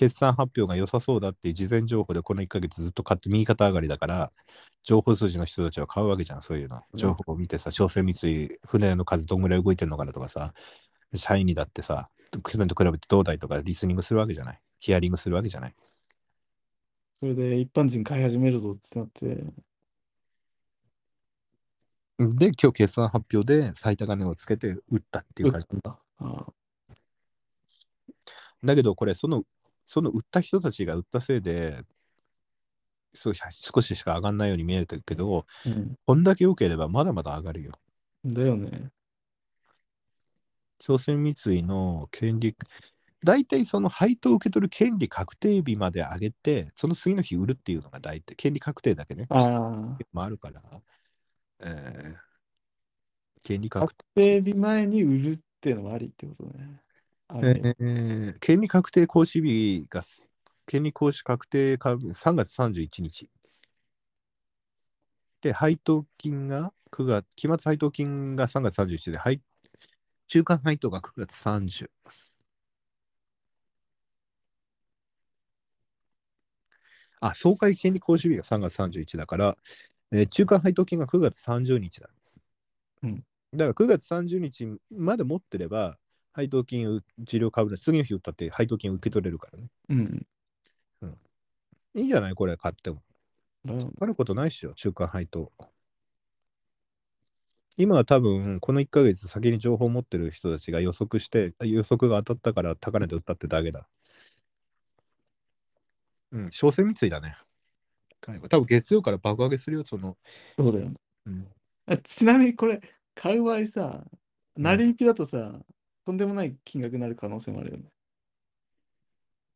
[0.00, 4.32] 決算発表が良さそうだっていう事前情報でこの1ヶ月ずっと買って右肩上がりだから、
[4.82, 6.76] 情報数字の人たちは買うわけじゃん、そういうの。
[6.76, 10.54] うん情報を見てさ、商船三井、船の数どんぐらい動いてんのかなとかさ、
[11.14, 12.08] 社員にだってさ、
[12.48, 14.60] 去年と比べてどうだいとかリスニングするわけじゃない。
[14.78, 15.74] ヒアリングするわけじゃない。
[17.20, 19.44] それで一般人買い始めるぞってなって、
[22.18, 25.66] で、今日決算発表で最高値をつけて売ったっていう感じ。
[25.82, 25.98] だ。
[28.64, 29.44] だけど、これ、その、
[29.90, 31.82] その売った人たちが売ったせいで、
[33.12, 35.96] そう少ししか上がんないように見えてるけど、うん。
[36.06, 37.72] こんだけ良ければまだまだ上がるよ。
[38.24, 38.92] だよね。
[40.78, 42.54] 朝鮮三井の権利、
[43.24, 49.98] 大体その配当を受け取る権利確定日まで上げて、その次の日売るっていうのが大体、権利確定だけね、ああ。
[50.12, 50.62] もあるから、
[51.58, 52.30] えー
[53.42, 56.80] 権利確確定日前に売るっていうのもありってことね。
[57.34, 60.02] えー権利確定行使日が、
[60.66, 63.28] 権利行使確定株3月31日。
[65.40, 69.40] で、配当金が9月、期末配当金が3月31日で、配
[70.28, 71.90] 中間配当が9月30。
[77.20, 79.56] あ、総会権利行使日が3月31だから、
[80.12, 82.10] えー中間配当金が9月30日だ。
[83.02, 85.98] うんだから9月30日まで持ってれば、
[86.32, 89.68] 配当金を治療株で次の日売ったって配当金を受け取れるからね。
[89.88, 90.26] うん。
[91.94, 92.34] いいんじゃない？
[92.34, 93.02] これ買っても。
[94.00, 95.52] あることないっしょ、中間配当。
[97.76, 103.88] 今は多分、この1ヶ月先に情報を持ってる人たちが予測して、予測が当たったから高値で売ったってだけだ。
[106.32, 107.36] うん、商船三井だね。
[108.20, 110.16] 多分月曜から爆上げするよ、その。
[110.56, 110.94] そうだよね。
[111.26, 111.48] うん、
[111.86, 112.80] あちなみにこれ、
[113.14, 114.04] 買う場合さ、
[114.56, 115.60] 成り行きだとさ、
[116.10, 117.84] とんでもない金額になる可能性もあるよね。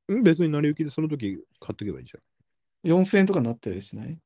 [0.08, 2.12] うん別に成り行きでその時買っとけばいいじ
[2.84, 4.18] 4000円とかなったりしない？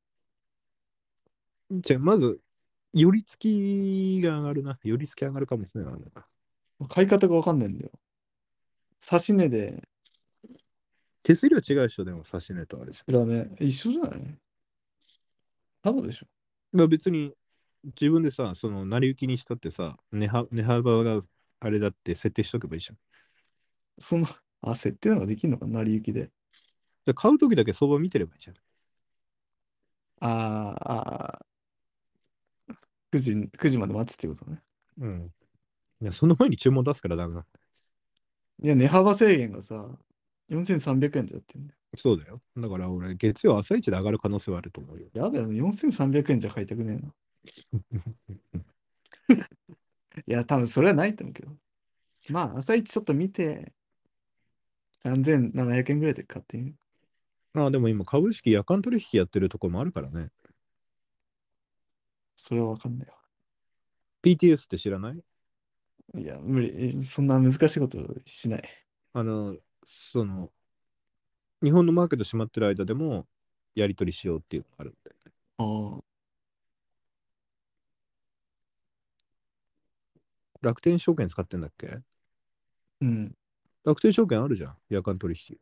[1.71, 1.81] ゃん。
[1.81, 2.39] じゃあ、まず、
[2.93, 4.79] 寄り付きが上がるな。
[4.83, 5.99] 寄り付き上がるかもしれないな。
[6.87, 7.91] 買い方がわかんないんだよ。
[8.99, 9.87] 差し値で、
[11.23, 13.29] 手数料違うでしょ、でも、差し値とあれじゃん。
[13.29, 14.37] ね、一緒じゃない？
[15.81, 16.27] 多分でしょ。
[16.75, 17.33] だ別に
[17.99, 21.21] 自分でさ、その成り行きにしたってさ、値幅が
[21.59, 22.97] あれだって設定しとけばいいじゃん。
[23.99, 24.25] その、
[24.61, 25.65] あ、設定なんかできるのか？
[25.67, 26.31] 成り行きで。
[27.05, 28.55] で買う時だけ相場見てればいいじゃん。
[30.21, 31.45] あーあー、
[33.11, 34.61] 9時、9時まで待つってことね。
[34.97, 35.33] うん。
[36.01, 37.45] いや、その前に注文出すからダメだ。
[38.63, 39.97] いや、値幅制限がさ、
[40.49, 41.79] 4300円でやってるんだよ。
[41.97, 42.41] そうだよ。
[42.57, 45.11] だから俺、月曜朝一で上がる可能性はあると思うよ。
[45.13, 47.13] やだよね、4300円じゃ買いたくねえな。
[50.27, 51.51] いや、多分それはないと思うけど。
[52.29, 53.73] まあ、朝一ちょっと見て、
[55.03, 56.75] 3700円ぐらいで買ってみる。
[57.53, 60.29] ああ、でも今、株式夜間取引やってるところもあるからね。
[62.35, 63.15] それはわかんないわ。
[64.23, 65.23] PTS って知らない？
[66.15, 66.97] いや、無理。
[66.99, 68.63] えそんな難しいことしない。
[69.13, 70.51] あの、その、
[71.63, 73.27] 日本のマーケット閉まってる間でも、
[73.75, 75.31] やり取りしようっていうのがあるんだよね。
[75.57, 76.08] ああ。
[80.61, 81.99] 楽天証券使ってんだっけ？
[83.01, 83.35] うん。
[83.85, 85.57] 楽天証券あるじゃん、夜間取引。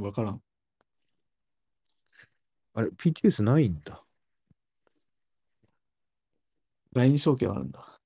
[0.00, 0.42] わからん。
[2.74, 4.04] あれ、PTS ないんだ。
[6.92, 8.00] LINE 証券はあるんだ。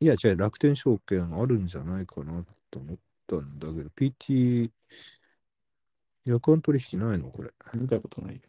[0.00, 4.70] いや、違う、楽天証券あるんじゃないかなと思ったんだけど、PT、
[6.24, 7.30] 夜間取引ないの？
[7.30, 7.52] これ。
[7.74, 8.40] 見たことない。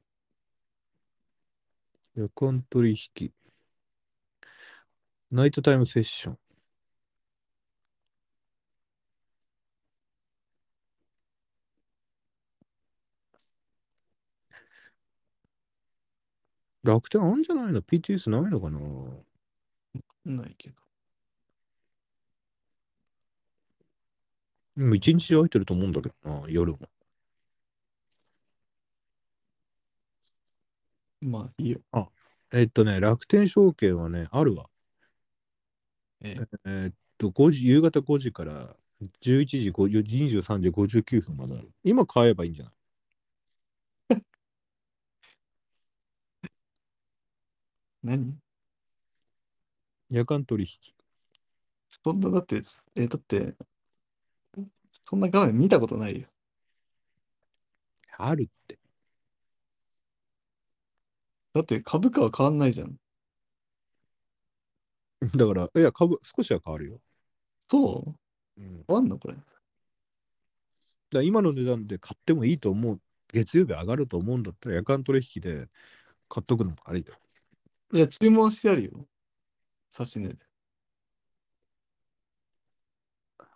[2.16, 3.34] 夜間取引。
[5.34, 6.38] ナイトタイムセッション。
[16.84, 18.80] 楽天あんじゃないの ?PTS ないのかな？
[20.26, 20.76] ないけど。
[24.78, 26.78] でも一日空いてると思うんだけどな、夜も。
[31.22, 31.82] まあいいよ。
[32.52, 34.70] えっとね、楽天証券はね、あるわ。
[36.24, 38.76] ええーっと、5時、夕方5時から
[39.22, 41.72] 11時50 23時59分まである。
[41.84, 42.74] 今買えばいいんじゃない？
[48.04, 48.38] 何？
[50.10, 50.94] 夜間取引。
[52.04, 52.62] そんな、だって、
[52.96, 53.56] え、だって、
[55.06, 56.28] そんな画面見たことないよ。
[58.18, 58.80] あるって。
[61.56, 62.96] だって株価は変わんないじゃん。
[65.36, 67.02] だから、いや、株、少しは変わるよ。
[67.70, 68.16] そ
[68.58, 68.62] う？
[68.62, 69.38] うん、だか変わんのこれ。
[71.12, 73.02] ら今の値段で買ってもいいと思う。
[73.32, 75.68] 月曜日上がると思うんだったら、夜間取引で
[76.30, 77.20] 買っとくのもありだよ。
[77.94, 79.08] いや、注文してあるよ。
[79.90, 80.36] 差し値で。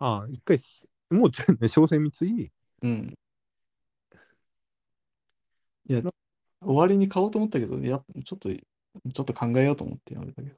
[0.00, 2.50] ああ、一回す、もうちょ、ね、商戦三井
[2.82, 3.14] うん。
[5.88, 6.12] いや、終
[6.76, 10.56] わりに買おうと思ったけど、やっぱちょっと、ちょっと考えようと思ってやめたけど。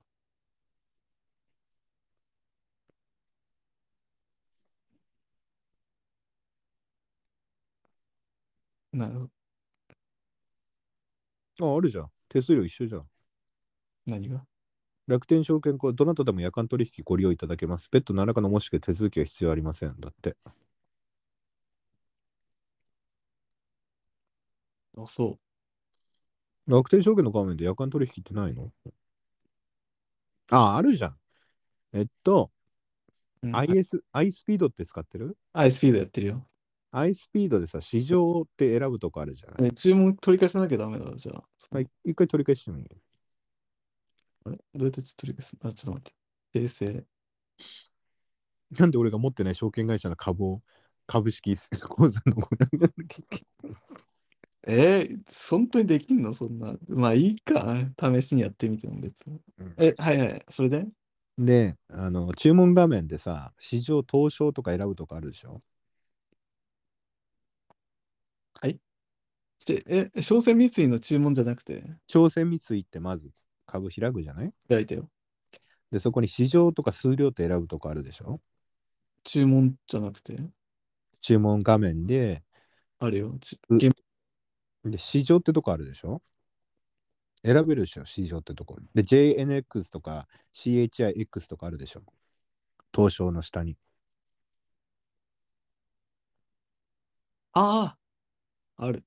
[8.93, 9.30] なるほど。
[11.59, 12.11] あ、あるじゃん。
[12.28, 13.07] 手数料一緒じゃん。
[14.07, 14.45] 何が？
[15.07, 17.88] 楽天証券コどなたでも夜間取引ご利用いただけます。
[17.91, 19.95] 別途何らかのもしくは手続きは必要ありません。
[20.01, 20.36] だって。
[24.97, 25.38] あ、そ
[26.66, 28.70] 楽天証券の画面で夜間取引ってないの？
[30.49, 31.16] あ、あるじゃん。
[31.95, 32.53] えっと、
[33.43, 33.47] う。
[33.49, 35.36] うん、IS、iSpeed って使ってる？
[36.93, 41.45] アイスピードでさ、市場って選ぶとこあるじゃない、ね、注文取り返さなきゃダメだ、じゃあ。
[41.70, 42.86] はい、一回取り返してもいい
[44.45, 44.57] あれ？
[44.57, 45.57] どうやって取り返す？
[45.62, 46.12] あ、ちょっと待っ
[46.53, 46.59] て。
[46.59, 47.05] 訂正。
[48.78, 50.62] なんで俺が持ってない証券会社の株を
[51.07, 52.49] 株式口座の
[54.66, 55.18] えー、
[55.49, 56.34] 本当にできんの？
[56.34, 56.74] そんな。
[56.88, 57.76] まあいいか。
[57.99, 59.41] 試しにやってみても別に。
[59.78, 60.43] え、はいはい。
[60.49, 60.86] それで？
[61.38, 65.62] で、あの、注文画面でさ、市場東証とか選ぶとこあるでしょ？
[69.67, 73.31] でえ、商船三井の注文じゃなくて、朝鮮三井ってまず
[73.67, 74.53] 株開くじゃない？
[74.69, 75.09] 開いてよ。
[75.91, 78.41] で、そこに市場とか数量って選ぶとこあるでしょ？
[79.25, 80.37] 注文じゃなくて、
[81.21, 82.43] 注文画面で、
[82.99, 83.37] あるよ。
[83.41, 83.95] ちう現
[84.85, 86.23] で、市場ってとこあるでしょ？
[87.45, 88.05] 選べるでしょ？
[88.07, 88.79] 市場ってとこ。
[88.95, 92.03] で、JNX とか CHIX とかあるでしょ？
[92.95, 93.77] 東証の下に。
[97.53, 97.97] あ
[98.77, 99.05] あある。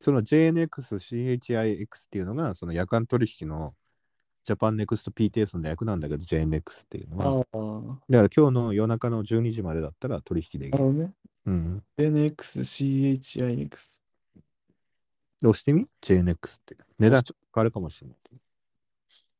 [0.00, 0.68] その JNX、
[0.98, 3.74] CHIX っていうのが、その夜間取引の
[4.44, 7.98] ジャパンネクスト PTS の略なんだけど、JNX っていうのは。
[8.08, 10.92] だから今日の夜中の12時までだったら取引できる。
[10.92, 11.12] ね。
[11.46, 11.82] うん。
[11.98, 14.00] NX、CHIX。
[15.40, 16.76] で押してみ ?JNX って。
[16.98, 18.16] 値段ちょっと変わるかもしれない。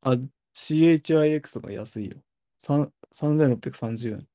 [0.01, 0.11] あ、
[0.53, 2.17] CHIX が安いよ。
[2.57, 4.27] さん3630円。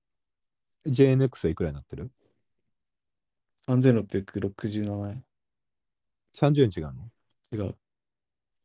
[0.86, 2.10] JNX はいくらになってる
[3.68, 5.24] ？3667円。
[6.32, 7.10] ?30 円違うの？
[7.52, 7.76] 違う。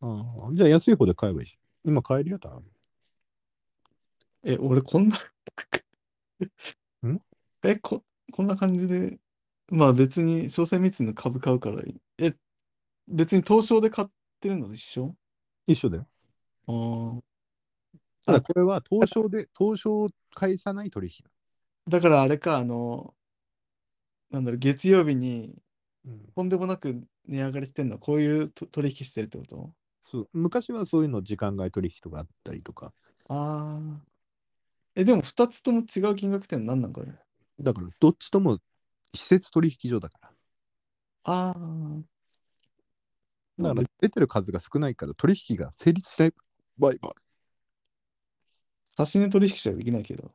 [0.02, 1.58] ああ、じゃあ安い方で買えばいいし。
[1.84, 2.64] 今買えるよ、多分。
[4.44, 5.18] え、俺こんな
[7.08, 7.22] ん？
[7.64, 9.20] え、こ、こんな感じで、
[9.70, 11.96] まあ別に商船三井の株買うからいい。
[12.20, 12.34] え、
[13.08, 14.08] 別に東証で買っ
[14.40, 15.16] てるのと一緒？
[15.66, 16.08] 一緒だよ。
[16.68, 17.22] あー
[18.26, 21.26] ただこれは東証で、東証を返さない取引。
[21.88, 23.14] だからあれか、あの、
[24.30, 25.56] なんだろう、月曜日に
[26.08, 29.72] うん、とんでもなく値上がりしてんのはこういうと取引してるってこと？
[30.02, 32.94] そう昔はそういうの時間外取引とかあったりとか。
[33.28, 34.02] ああ。
[34.96, 37.20] え、でも2つとも違う金額点何なんかね？
[37.60, 38.60] だからどっちとも
[39.14, 40.32] 施設取引所だから。
[41.26, 41.56] ああ。
[43.60, 46.34] だから出てる数が少ないから取引が成立しない
[46.78, 47.14] 場合もあ
[48.96, 50.32] 差値取引しかできないけど。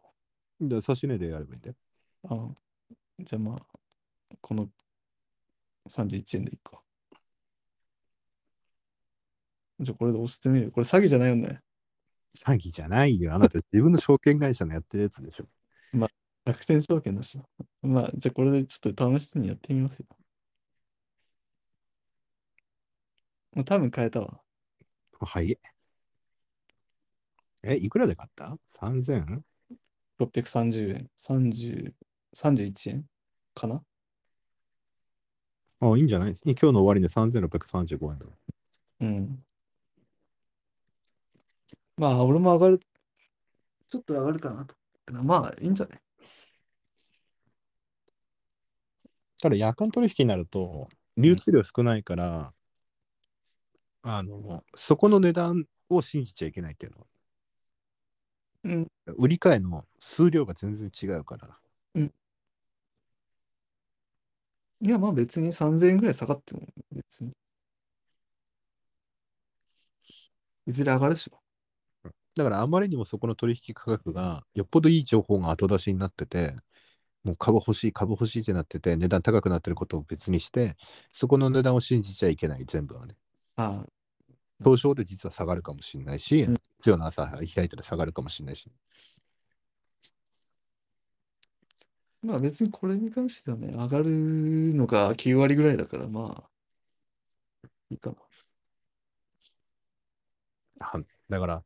[0.60, 0.68] る。
[0.68, 1.76] だから差し値でやればいいんだよ。
[2.24, 2.48] ああ。
[3.20, 3.60] じゃあまあ、
[4.40, 4.68] この
[5.88, 6.80] 31円でいいか。
[9.80, 10.70] じゃあこれで押してみる。
[10.70, 11.60] これ詐欺じゃないよね。
[12.38, 13.34] 詐欺じゃないよ。
[13.34, 15.46] あなた自分の証券会社のやってるやつでしょ。
[16.44, 17.44] 楽天証券だしな。
[17.82, 20.06] まあ、じゃあこれでちょっと試しにやってみますよ。
[23.52, 24.40] もう多分変えたわ。
[25.20, 25.58] はい。
[27.62, 29.42] え、いくらで買った ?3000?
[30.18, 31.94] 630円？30、
[32.34, 33.04] 31円
[33.54, 33.82] かな？
[35.82, 36.28] あ、いいんじゃない？
[36.28, 38.26] です今日の終わりで3635円だ。
[39.00, 39.44] うん。
[41.96, 42.80] まあ、俺も上がる。
[43.88, 44.74] ちょっと上がるかなと。
[45.10, 46.00] まあ、いいんじゃない？
[49.40, 52.54] ただ夜間取引になると、流通量少ないから、
[54.02, 57.06] あの、そこの値段を信じちゃいけないっていうのは。
[58.64, 58.88] うん。
[59.16, 61.58] 売り買いの数量が全然違うから。
[64.82, 67.30] いや、まあ別に3000円ぐらい下がっても別に。
[70.66, 71.40] いずれ上がるでしょ。
[72.34, 76.56] だからあまりにもそこの取引価格がよっぽどいい情報が後出しになってて、
[77.24, 80.76] もう株欲しい、株欲しいってなってて、値段高くなってることを別にして、
[81.12, 83.16] そこの値段を信じちゃいけない、全部はね。
[83.56, 83.86] ああ、
[84.64, 87.24] 東証で実は下がるかもしれないし、うん必要な朝
[87.54, 88.68] 開いたら下がるかもしれないし。
[92.22, 96.50] まあ別にこれに関してはね、上がるのが9割ぐらいだから、まあ、
[97.90, 98.16] いいかな。
[100.80, 101.62] はだから、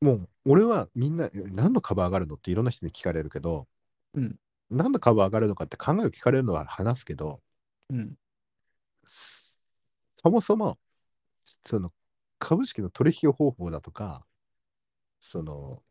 [0.00, 3.68] もう俺はみんな、何の株上がるのっていろんな人に聞かれるけど、
[4.14, 4.36] うん
[4.70, 7.40] 何の株上がるのかって考えを聞かれるのは話すけど、
[7.90, 8.14] うん。
[9.06, 9.60] そ
[10.30, 10.78] もそも、
[11.64, 11.92] その
[12.38, 14.26] 株式の取引方法だとか、
[15.20, 15.82] その、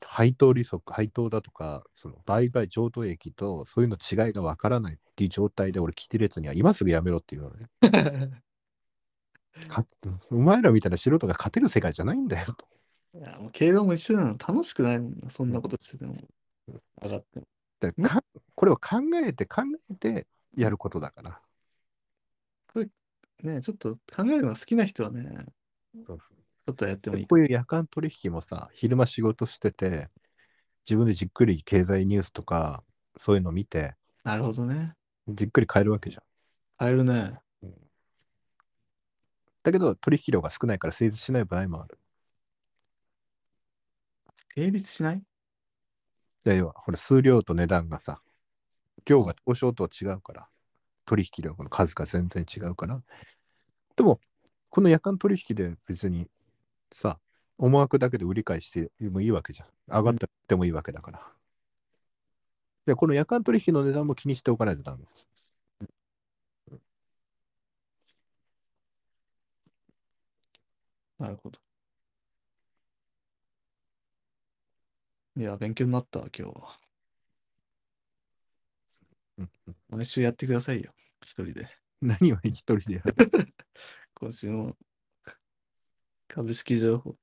[0.00, 7.68] 配当利息、配当だとか、その売買譲渡益とそういうの違いがわからないっていう状態で俺、キティ列には今すぐやめろっていうのね。
[9.68, 9.84] か
[10.30, 12.66] お前らみたいな素人が勝てる世界じゃないんだよと。
[13.14, 14.30] いや、もう競馬も一緒なの。
[14.30, 15.28] 楽しくないもんな。
[15.28, 16.16] そんなことしてても。
[17.02, 17.46] 上がっても。
[17.80, 18.24] だからか
[18.54, 20.26] これを考えて考えて
[20.56, 21.42] やることだから。
[23.42, 25.46] ねちょっと考えるのが好きな人はね、
[26.06, 26.18] そう
[26.66, 30.08] ちょっとやってもいいかこういう夜間取引もさ、昼間仕事してて、
[30.88, 32.84] 自分でじっくり経済ニュースとか、
[33.16, 33.94] そういうの見て、
[34.24, 34.94] なるほどね。
[35.28, 36.22] じっくり買えるわけじゃん。
[36.78, 37.40] 買えるね。
[39.62, 41.98] だけど、取引量が少ないから成立しない場合もある。
[44.54, 45.18] 成立しない？
[45.18, 45.22] い
[46.44, 48.20] や要は、ほら、数量と値段がさ、
[49.04, 50.48] 量が東証とは違うから、
[51.06, 53.00] 取引量の数が全然違うから。
[53.94, 54.20] でも、
[54.68, 56.28] この夜間取引で別に
[56.96, 57.18] さ、
[57.58, 59.68] 思惑だけで売り買いしてもいいわけじゃん。
[59.88, 61.32] 上がってってもいいわけだから。
[62.86, 65.28] で、この夜間取引の値段も気にしておかないとダメです。
[71.18, 71.58] なるほど。
[75.36, 76.78] いや、勉強になったわ、今日は。
[79.88, 80.92] 毎週やってくださいよ。
[81.24, 81.68] 一人で。
[82.00, 83.14] 何を一人でやる？
[84.14, 84.76] 今週の
[86.32, 87.14] 株式情報。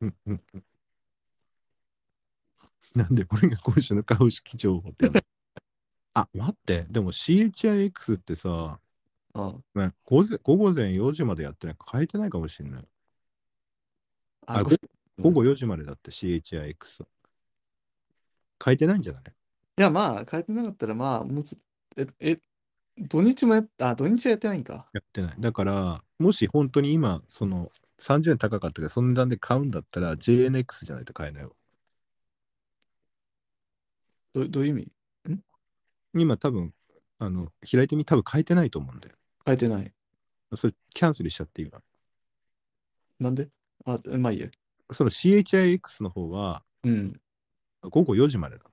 [2.96, 5.06] なんでこれが今週の株式情報って
[6.14, 8.80] あ、待って、でも CHIX ってさ、
[9.34, 12.88] あね、午前午後前4時までやってない変えてないかもしれない。
[14.48, 14.70] あご
[15.22, 17.06] 午後4時までだって CHIX。
[18.64, 19.22] 変えてないんじゃない？
[19.22, 21.58] いや、まあ、変えてなかったら、まあ、もうちょ
[21.96, 22.40] え、え、
[23.00, 24.86] 土日もやっあ、土日はやってないんか。
[24.92, 25.34] やってない。
[25.38, 27.68] だから、もし本当に今、その
[27.98, 31.54] 30円高かったけど、その値段で買うんだったら JNX じゃないと買えないよ。
[34.34, 35.40] どどういう意味？
[36.14, 36.74] 今多分、
[37.18, 39.14] あの、開いてみ、多分変えてないと思うんで。
[39.46, 39.92] 変えてない。
[40.54, 41.82] それキャンセルしちゃっていいわ。
[43.20, 43.48] なんで？
[43.84, 44.48] あ、まあいいや。
[44.90, 47.20] その CHIX の方はうん。
[47.82, 48.64] 午後4時までだ。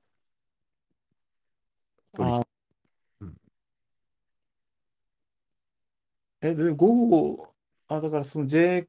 [2.14, 2.48] 取引あ、
[3.22, 3.36] うん
[6.42, 7.56] え、で、午後、
[7.88, 8.88] あ、だからその J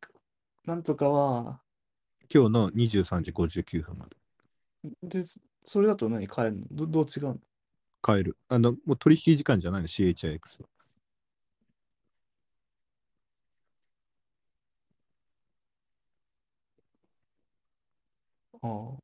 [0.64, 1.60] なんとかは、
[2.32, 4.16] 今日の23時59分まで
[5.02, 5.24] で、
[5.64, 6.26] それだと何？
[6.26, 6.66] 変えるの？
[6.70, 7.38] どどう違うの？
[8.02, 8.36] 買える。
[8.48, 10.68] あの、もう取引時間じゃないの、CHIX は。
[18.62, 18.98] ああ。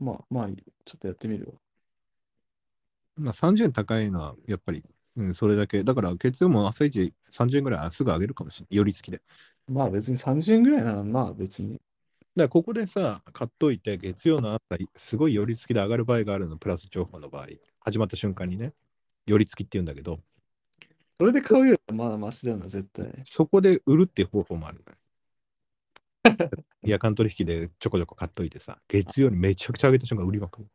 [0.00, 1.52] まあ、まあいい、ちょっとやってみるわ。
[3.16, 4.84] まあ、30円高いのはやっぱり、
[5.16, 5.84] うん、それだけ。
[5.84, 8.76] だから、月曜も朝一30円ぐらいすぐ上げるかもしれない。
[8.76, 9.18] 寄り付きで。
[9.18, 9.24] だか
[9.68, 11.80] まあ別に30円ぐらいなら、まあ別に。
[12.36, 14.60] ら、ここでさ、買っといて、月曜の朝、
[14.96, 17.46] すごい寄り付きで上がる場合があるの、プラス情報の場合。
[17.80, 18.72] 始まった瞬間にね、
[19.26, 20.18] 寄り付きって言うんだけど、
[21.18, 23.08] それで買うよりはまだマシだよな、絶対。
[23.24, 24.84] そこで売るっていう方法もある。
[26.82, 30.68] 夜間取引でちょこちょこ買っといてさ、月曜にめちゃくちゃ上げた瞬間売りまくる。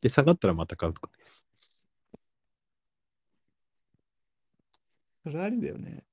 [0.00, 1.10] で、下がったらまた買うとか。
[5.22, 6.04] それありだよね。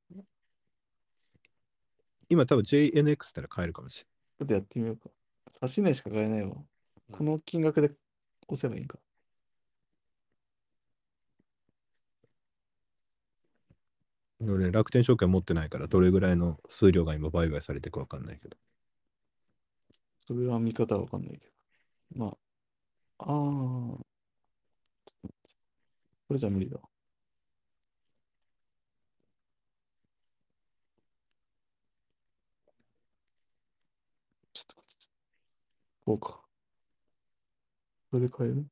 [2.30, 5.10] 今多分 JNX なら買えるかもしちょっとやってみようか。
[5.62, 6.56] 差し値しか買えないわ。
[7.12, 7.92] この金額で
[8.48, 9.00] 押せばいいんか。
[14.40, 18.58] 俺、楽天証券持ってないから、どれぐらいの数量が今売買されてるかわかんないけど。
[20.28, 22.26] それは見方はわかんないけど。
[22.26, 22.38] まあ、
[23.20, 23.28] ああ。
[26.28, 26.78] これじゃ無理だ。
[34.54, 35.14] ちょっと待って。
[36.06, 36.42] こうか。
[38.12, 38.66] これで買える？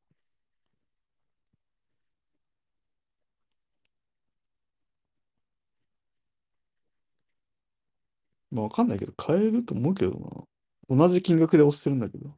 [8.51, 10.47] まあわかんないけど、買えると思うけど
[10.89, 10.97] な。
[10.97, 12.37] 同じ金額で押してるんだけど。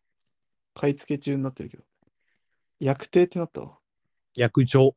[0.76, 1.87] 買い付け中になってるけど。
[2.80, 3.78] 薬定ってなったわ。
[4.36, 4.95] 約定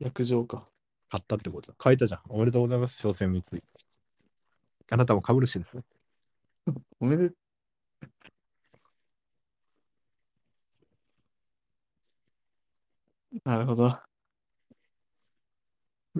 [0.00, 0.68] 薬状か。
[1.08, 1.76] 買ったってことだ。
[1.78, 2.20] 買えたじゃん。
[2.28, 3.62] おめでとうございます、商船三井。
[4.90, 5.84] あなたも株主ですね。
[7.00, 7.32] おめで
[13.44, 13.86] なるほど。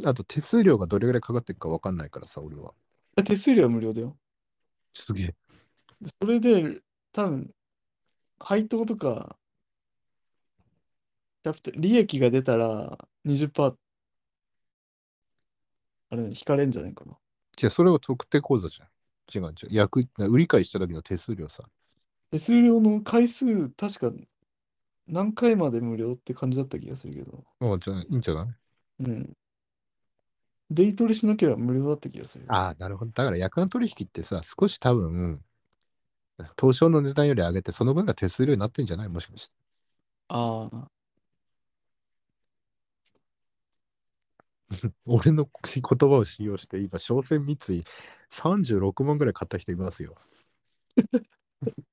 [0.04, 2.72] あと手数料がどれぐらいかかってるかわかんないからさ、俺は。
[3.24, 4.16] 手数料は無料だよ。
[4.94, 5.34] すげえ。
[6.20, 6.80] それで、
[7.12, 7.54] 多分、
[8.38, 9.36] 配当とか、
[11.44, 13.78] キャピタ利益が出たら20%、
[16.10, 17.16] あれ、引かれんじゃないかな。
[17.56, 18.88] じゃあ、それは特定口座じゃん。
[19.34, 19.68] 違う違う。
[19.70, 21.64] 役売り買いした時の手数料さ。
[22.30, 24.12] 手数料の回数、確か
[25.06, 27.44] 何回まで無料って感じだった気がするけど。
[27.60, 28.46] あじゃあ、いいんじゃない？
[29.00, 29.32] うん。
[30.70, 32.46] デイトレしなければ無料だった気がする。
[32.48, 33.12] ああ、なるほど。
[33.12, 35.44] だから、約款取引ってさ、少し多分、
[36.60, 39.08] 東証の値段より上げて、その分が手数料になってんじゃない？
[39.08, 39.54] もしかして。
[40.28, 41.01] ああ。
[45.06, 47.84] 俺の言葉を使用して、今、商船三井
[48.30, 50.16] 36万ぐらい買った人いますよ。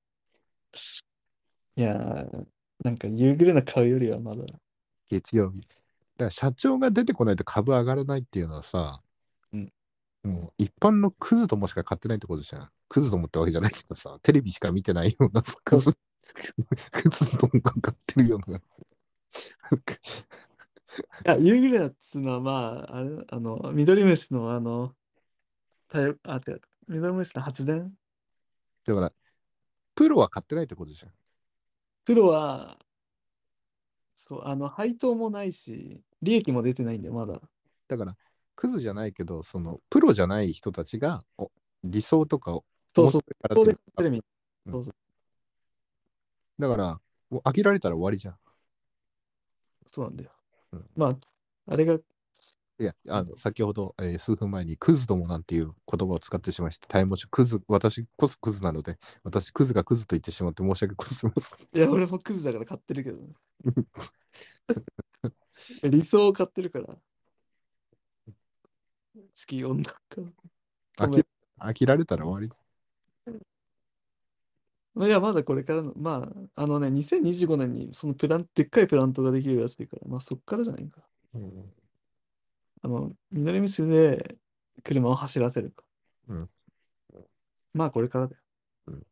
[1.76, 2.46] いやー、
[2.84, 4.44] なんか夕暮れな買うよりはまだ。
[5.08, 5.60] 月曜日。
[5.60, 9.02] だから社長が出てこないと株上がらないっていうのはさ、
[9.52, 9.72] うん
[10.22, 12.70] もう一般のクズどもしか買ってないってことじゃん。
[12.88, 15.96] クズどもってわけじゃないけどさ、テレビしか見てないようなさクズ、
[16.92, 18.60] クズどもが買ってるような。
[20.98, 22.50] いや、夕暮れなっつうのは、ま
[22.88, 24.94] あ、あれ、あの、緑虫のあの、
[25.88, 27.96] 太陽あ、違う、緑虫の発電？
[28.84, 29.12] だから、
[29.94, 31.12] プロは買ってないってことじゃん。
[32.04, 32.78] プロは、
[34.16, 37.40] そう、あの、配当もないし、利益も出てないんだよ、まだ。
[37.88, 38.16] だから、
[38.56, 41.50] クズじゃないけど、その、プロじゃない人たちが、お
[41.84, 42.64] 理想とかを
[42.94, 43.22] そうそう、
[43.54, 44.22] そうでテレビ。
[44.66, 44.94] うんそうそう、
[46.58, 48.36] だから、もう飽きられたら終わりじゃん。
[49.86, 50.30] そうなんだよ。
[50.72, 51.18] うんまあ、
[51.72, 52.00] あれが、い
[52.84, 56.88] や、あの、先ほど、えー数分前にクズどもなんていう言葉を使ってしまいました。
[56.88, 61.78] タイムモチクズ、私こそクズなので、私クズがクズと言ってしまって申し訳ございません。
[61.78, 63.34] いや、俺もクズだから買ってるけどね。
[65.90, 66.96] 理想を買ってるから。
[69.34, 70.22] 地球温暖化。
[71.04, 71.22] 飽き
[71.58, 72.48] 飽きられたら終わり。
[74.94, 81.00] まあいや、まだこれからの、まあ、あのね、2025年にそのプラン、でっかいプラントができるらしいから、まあそっからじゃないか。
[82.82, 84.36] あの、緑虫で
[84.82, 85.84] 車を走らせるか。
[86.28, 86.50] うん
[87.72, 88.42] まあこれからだよ。
[88.88, 89.06] うん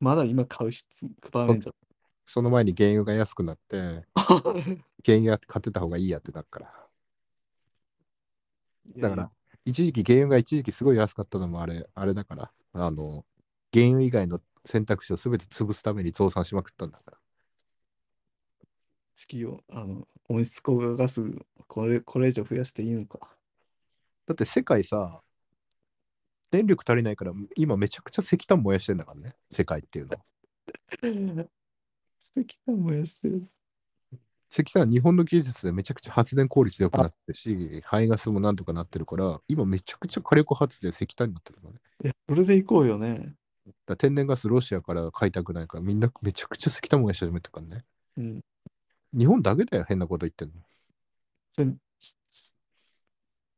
[0.00, 0.86] まだ今買う人、
[1.30, 1.72] 場面じゃ。
[2.26, 4.06] その前に原油が安くなって、
[5.04, 6.88] 原油買ってた方がいいやってなるから。
[8.96, 9.30] だから、
[9.64, 13.24] 一時期原油が一時期すごい安かったのもあれ、あれだから、あの、
[13.72, 17.18] 原油以外の選択肢を全て潰すために増産しまくったんだから。
[19.14, 21.22] 地球を、あの、温室効果ガス、
[21.66, 23.18] これ、これ以上増やしていいのか。
[24.26, 25.20] だって世界さ、
[26.50, 30.16] 電力足りないから、今めちゃくちゃ石炭燃やしてんだからね、世界っていうの
[31.42, 31.48] は。
[32.20, 33.48] 素敵な燃やしてる。
[34.50, 41.78] 石炭は日本の技術でめちゃくちゃ発電効率良くなってるし、排ガスもなんとかなってるから、今めちゃくちゃ火力発電石炭になってるのね。
[42.04, 43.34] いや、それでいこうよね。
[43.86, 47.84] だ天然ガスロシアから買いたくないから、みんなめちゃくちゃ石炭燃やし始めてるからね。
[48.16, 48.40] うん。
[49.16, 50.54] 日本だけだよ、変なこと言ってんの。
[51.50, 51.66] せ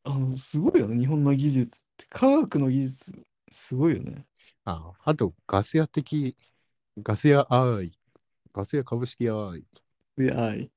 [0.04, 2.06] あの、すごいよね、日本の技術って。
[2.10, 3.12] 科学の技術、
[3.50, 4.26] すごいよね。
[4.64, 6.36] あああと、ガス屋的、
[6.98, 7.92] ガス屋アイ、
[8.52, 9.64] ガス屋株式アイ。
[10.16, 10.70] で、はい。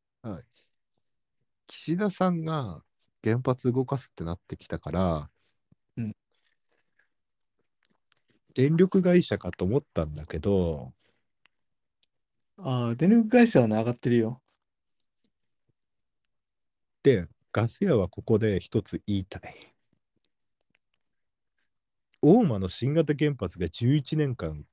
[1.68, 2.82] 岸田さんが
[3.24, 5.30] 原発動かすってなってきたから、
[5.98, 6.16] うん
[8.58, 10.92] 電力会社かと思ったんだけど、
[12.58, 14.42] ああ、電力会社はね、上がってるよ。
[17.04, 19.56] で、ガス屋はここで一つ言いたい。
[22.22, 24.66] 大間の新型原発が11年間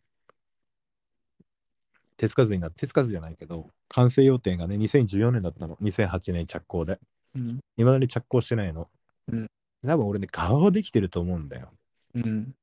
[2.16, 6.98] 手つかずになって、手つかずじゃないけど、完成予定がね、2014年だったの、2008年着工で。
[7.38, 7.60] うん。
[7.76, 8.88] いまだに着工してないの。
[9.28, 9.46] うん
[9.86, 11.70] 多分俺ね、顔はできてると思うんだよ。
[12.14, 12.54] うん。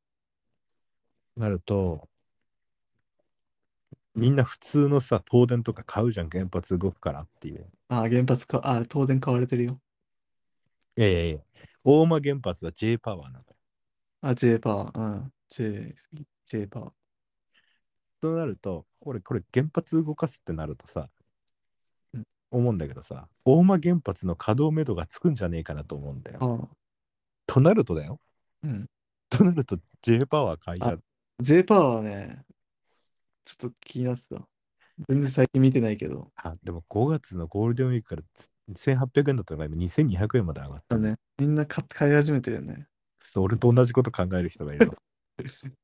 [1.38, 2.08] なると、
[4.14, 7.66] みんな普通のさ、東電とか買うじゃん、原発動くからっていう。
[7.88, 9.80] あ、原発か、あ、東電買われてるよ。
[10.98, 11.40] いやいやいや、
[11.86, 13.46] 大間原発は J パワーなのよ。
[14.22, 15.00] あ、J パワー。
[15.00, 15.34] うん。
[15.50, 15.96] J、
[16.46, 16.92] J パワー。
[18.20, 21.10] となると、俺これ原発動かすってなるとさ、
[22.14, 26.40] うん思うんだけどさ、大間原発の稼働目処がつくんじゃねえかなと思うんだよ。
[26.42, 26.76] ああ。
[27.48, 28.20] となるとだよ。
[28.64, 28.90] うん。
[29.30, 30.98] となると J パワー会社
[31.42, 32.46] J パワーはね、
[33.46, 34.48] ちょっと気になってた。
[35.10, 36.32] 全然最近見てないけど。
[36.36, 40.98] あ、でも5月のゴールデンウィークからつ1800円だったのが今2200円まで上がった。
[40.98, 41.18] だね。
[41.40, 42.88] みんな買買い始めてるよね。
[43.18, 44.94] それと同じこと考える人がいるの。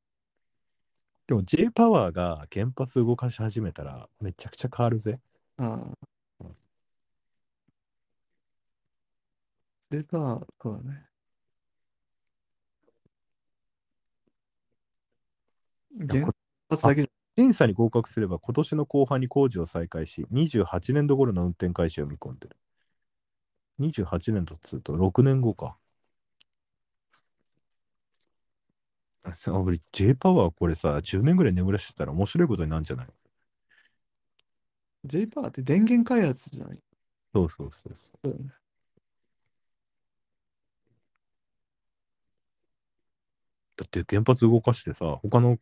[1.26, 5.20] でも J パワーが原発動かし始めたらめちゃくちゃ変わるぜ。
[5.58, 5.92] あ
[6.40, 6.46] あ。
[9.90, 11.08] J パワー、そうだね。
[15.87, 15.87] 原こ発だけじ
[17.38, 22.56] 審査に合格すれば今年の後半に工事を再開し、28年度頃の運転開始を見込んでる。
[23.80, 25.78] 28年とすると6年後か。
[29.48, 33.08] 俺 J パワーこれさ、10年ぐらい眠らしてたら面白いことになるんじゃない。
[35.06, 36.80] J パワーって電源開発じゃない？
[37.34, 38.30] そうそうそうそう。
[38.30, 38.52] そう。
[43.76, 45.60] だって原発動かしてさ、他の、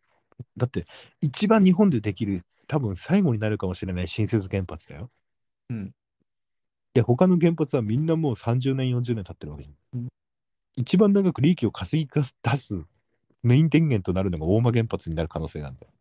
[0.58, 0.86] だって
[1.22, 5.10] 一番日本でできる、多分最後になるかもしれない新設原発だよ。
[5.70, 5.92] うん。
[6.94, 10.00] で、他の原発はみんなもう30年、40年経ってるわけじゃん。
[10.00, 10.08] うん
[10.78, 12.84] 一番長く利益を稼ぎ出す
[13.44, 15.94] メイン電源となるのが大間原発になる可能性なんだよ。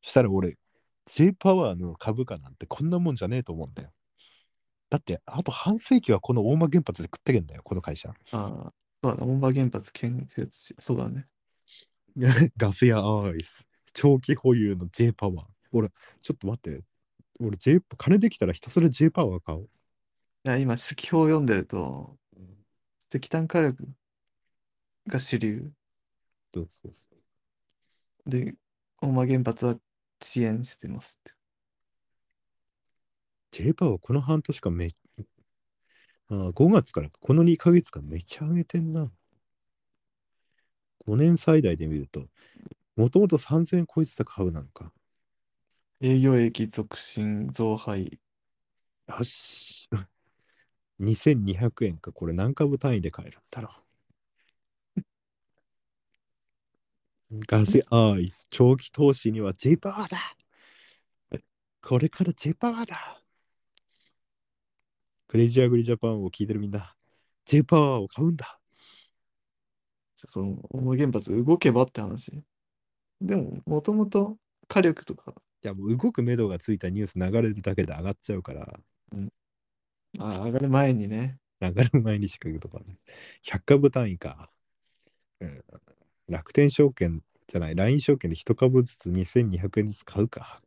[0.00, 0.56] したら俺、
[1.04, 3.90] J パワーの株価なんてこんなもんじゃねえと思うんだよ。
[4.88, 8.14] だって、あと半世紀はこの大間原発で食ってけんだよ、この会社。
[8.32, 8.72] ああ。
[9.02, 9.32] そうだね。
[9.32, 11.26] 大場原発建設し、そうだね。
[12.56, 15.46] ガスやアイス、長期保有の J パワー。
[15.70, 15.88] 俺、
[16.20, 16.82] ちょっと待って。
[17.40, 19.68] 俺、J、金できたらひたすら J パワー買おう。
[20.44, 22.18] いや、今、指揮表を読んでると、
[23.12, 23.88] 石炭火力
[25.08, 25.72] が主流
[26.54, 27.06] そうそうそ
[28.26, 28.54] うで、
[29.00, 29.76] 大間原発は
[30.20, 31.32] 遅延してますって。
[33.50, 34.90] J パワーこの半年間め
[36.28, 39.10] あー5月からこの2ヶ月間めっちゃ上げてんな。
[41.08, 42.28] 5年最大で見ると、
[42.94, 44.92] もともと3000円超えてた株なのか。
[46.02, 48.20] 営業益促進増配。
[49.08, 49.88] よし。
[51.00, 52.12] 2200円か。
[52.12, 53.70] これ何株単位で買えるんだろ
[54.98, 55.00] う。
[57.48, 60.18] ガスアイス、長期投資には J パワーだ
[61.80, 63.22] これから J パワーだ
[65.26, 66.94] クレイジーアグリジャパンを聞いてるみんな、
[67.46, 68.57] J パワーを買うんだ
[70.26, 72.42] その大間原発動けばって話。
[73.20, 74.38] でも、もともと
[74.68, 78.80] 火力とか、いやもう動く目処がついたニュース流れるだけで上がっちゃうから、
[80.18, 82.98] あ上がる前にね、流れる前にしか行くとかね。
[83.42, 84.50] 100株単位か。
[85.40, 85.64] うん
[86.28, 90.60] 楽天証券じゃない、LINE 証券で1株ずつ2200円ずつ買うか。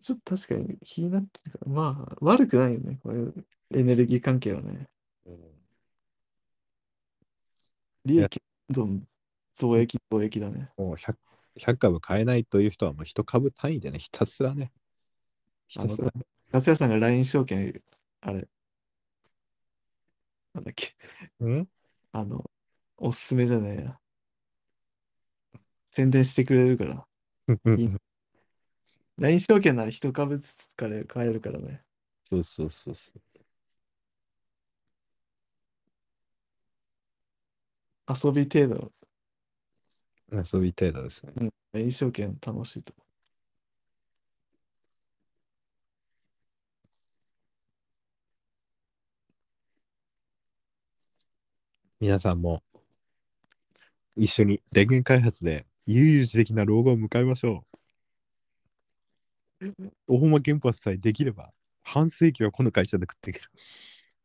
[0.00, 4.88] ちょっと確かに気になってるから、まあ、悪くないよね、こういうエネルギー関係はね。
[8.04, 9.06] 利益どんどん
[9.54, 10.70] 増益、増益だね。
[10.76, 11.16] もう 100,
[11.56, 14.72] 100株買えないという人はもう1株単位でね、ひたすらね。
[15.68, 16.12] ひあのたすら。、
[16.50, 17.80] ガス屋さんが LINE 証券、
[18.20, 18.48] あれ、
[20.54, 20.94] なんだっけ、
[21.40, 21.68] うん？
[22.12, 22.50] あの、
[22.96, 23.98] おすすめじゃねえや。
[25.92, 27.06] 宣伝してくれるから。
[27.76, 27.90] いい
[29.18, 31.84] LINE 証券なら一株ずつから買えるからね。
[32.28, 33.20] そうそうそうそう。
[38.12, 38.92] 遊び程度、
[40.32, 41.32] 遊び程度ですね。
[41.36, 42.92] うん、LINE 証券楽しいと。
[52.00, 52.62] 皆さんも
[54.16, 57.64] 一緒に電源開発で悠々自適な老後を迎えましょ
[59.60, 59.74] う。
[60.08, 61.52] 大間原発さえできれば
[61.82, 63.50] 半世紀はこの会社で食っていける。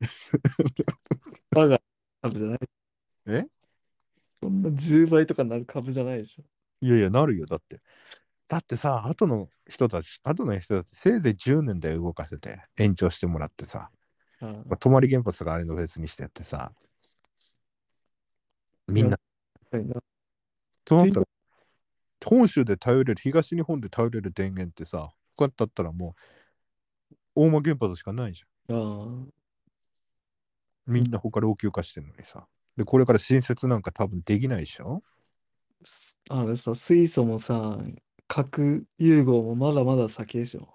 [2.33, 2.59] じゃない。
[3.27, 3.56] え？
[4.41, 6.43] そんな10倍とかになる株じゃないでしょ。
[6.81, 7.45] いやいや、なるよ。
[7.45, 7.81] だって。
[8.47, 13.89] だってさ、後の人たち、後の人たち、せいぜい10年で動かせて、延長してもらってさ、
[14.39, 16.71] ああまあ、泊まり原発とかあれの別にしてやってさ、
[18.87, 19.17] みんな、
[20.87, 21.25] そうなったら、
[22.23, 26.15] 本州で頼れる、東日本で頼れる電源ってさ、他だったらも
[27.11, 28.75] う、大間原発しかないじゃん。
[28.75, 29.37] ああ。
[30.85, 32.47] みんな他老朽化してるのにさ。
[32.77, 35.03] で、これから新設なんか多分できないでしょ？
[35.83, 37.77] すあれさ、水素もさ、
[38.27, 40.73] 核融合もまだまだ先でしょ。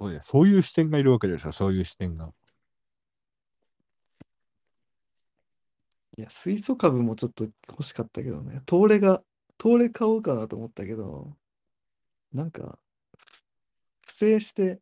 [0.00, 2.32] そうそういう視点がいるわけでしょ、そういう視点が。
[6.16, 8.62] いや、水素株もちょっと欲しかったけどね。
[8.68, 9.22] 東レが、
[9.62, 11.36] 東レ買おうかなと思ったけど、
[12.32, 12.78] なんか、
[13.18, 13.42] ふ
[14.06, 14.80] 不正して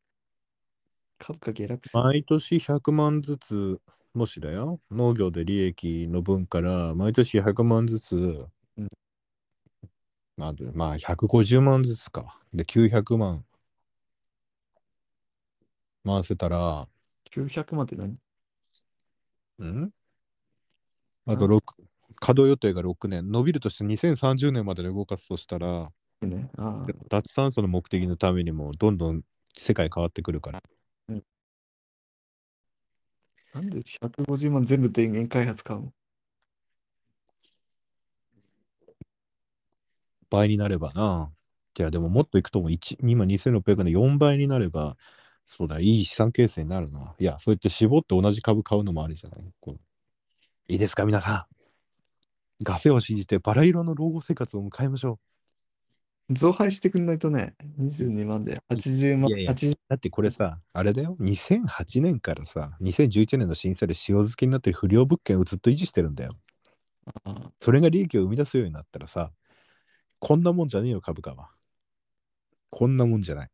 [1.19, 3.81] 株価下落毎年100万ずつ、
[4.15, 8.89] もしだよ、農業で利益の分から、毎年100万ずつ、うん。
[10.37, 12.41] まあ、まあ、150万ずつか。
[12.53, 13.45] で、900万
[16.05, 16.87] 回せたら、
[17.31, 18.17] 900万って何？
[19.63, 19.91] ん？
[21.27, 21.61] あと6、
[22.21, 25.91] 稼働予定が6年、伸びるとして2030年までで動かすとしたら、
[26.23, 26.51] ね。
[27.09, 29.23] 脱炭素の目的のためにもどんどん
[29.55, 30.63] 世界変わってくるから。
[33.57, 35.93] なんで150万全部電源開発買うの？
[40.28, 41.33] 倍になればな。
[41.78, 44.99] いや、でももっといくとも1、今2600円で4倍になれば、
[45.47, 47.15] そうだ、いい資産形成になるな。
[47.19, 49.41] いや、そうやって絞って同じ株買うのもありじゃない？
[49.59, 49.81] こう
[50.69, 51.55] いいですか、皆さん。
[52.62, 55.19] ガセを信じてバラ色の老後生活を迎えましょう
[56.31, 59.78] 増配してくんないとね、22万で80万、いやいや80う。
[59.89, 66.36] だってこれさ、あれだよ、2008年からさ、2011年の審査で塩漬けになってる不良物件をずっと維持してるんだよ。
[67.07, 69.31] ああそれが利益を生み出すようになったらさ、
[70.19, 71.51] こんなもんじゃねえよ、株価は。
[72.70, 73.51] こんなもんじゃない。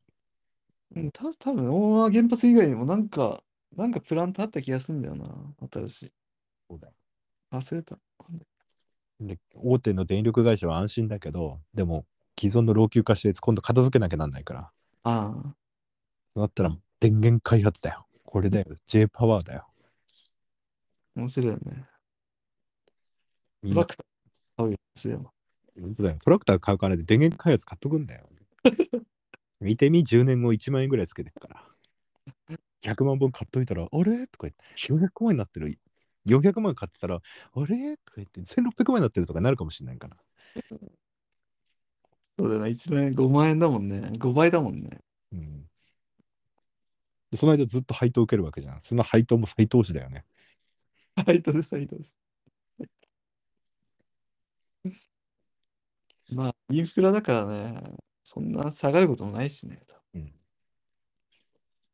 [0.97, 3.43] うん、た多分大間原発以外にもなんか、
[3.77, 5.27] なんかプラントあった気がするんだよな、
[5.71, 6.13] 新しい。
[6.71, 6.95] そうだよ
[7.53, 7.99] 忘れた。
[9.21, 12.07] で大手の電力会社は安心だけど、でも
[12.39, 14.61] 既存の老朽化して今度片付けなきゃなんないから。
[14.61, 14.71] あ
[15.05, 15.53] あ、そ
[16.37, 18.07] うなったら電源開発だよ。
[18.25, 18.75] これだよ。
[18.87, 19.67] J パワーだよ。
[21.15, 21.87] 面白いよね。
[23.63, 24.07] トラクター
[24.57, 25.33] 買うよ、話だよ。
[25.81, 28.29] 本当だよトラクター買うからで電源開発買っとくんだよ。
[29.61, 31.69] 見てみ、10年後1万円ぐらいつけてるから。
[32.83, 34.27] 100万本買っといたら、あれ？
[34.27, 35.79] とか言って、400万になってる。
[36.27, 37.21] 400万買ってたら、あ
[37.67, 37.97] れ？
[37.99, 40.17] とか言って、1600万になってるとかなるかもしれないから。
[42.43, 44.01] そうだよな、1万円、5万円だもんね。
[44.19, 44.91] 5倍だもんね。
[45.33, 45.63] うん。
[47.31, 48.81] で、その間ずっと配当受けるわけじゃん。
[48.81, 50.25] その配当も再投資だよね。
[51.25, 52.19] 配当です、配当です。
[56.33, 57.81] まあ、インフラだからね、
[58.25, 59.81] そんな下がることもないしね。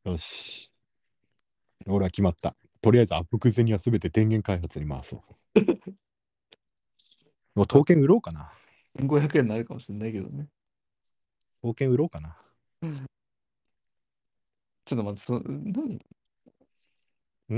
[0.03, 0.71] よし。
[1.85, 2.55] 俺は決まった。
[2.81, 5.59] とりあえずアップクゼには全て電源開発に回そう。
[7.53, 8.51] もう刀剣売ろうかな。
[8.97, 10.47] 1500円になるかもしれないけどね。
[11.61, 12.35] 刀剣売ろうかな。
[14.85, 15.99] ちょっと待って、そ何？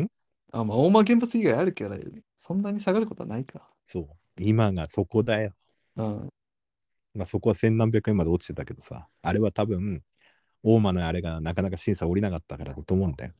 [0.01, 0.09] ん？
[0.51, 1.97] あ、まあ、大間原発以外あるから、
[2.35, 3.69] そんなに下がることはないか。
[3.85, 4.09] そう。
[4.39, 5.53] 今がそこだよ。
[5.95, 6.29] うん。
[7.13, 9.07] まあそこは千何百円まで落ちてたけどさ。
[9.21, 10.03] あれは多分、
[10.63, 13.33] 大間のあれがなかなか審査降りなかったからだと思うんだよ。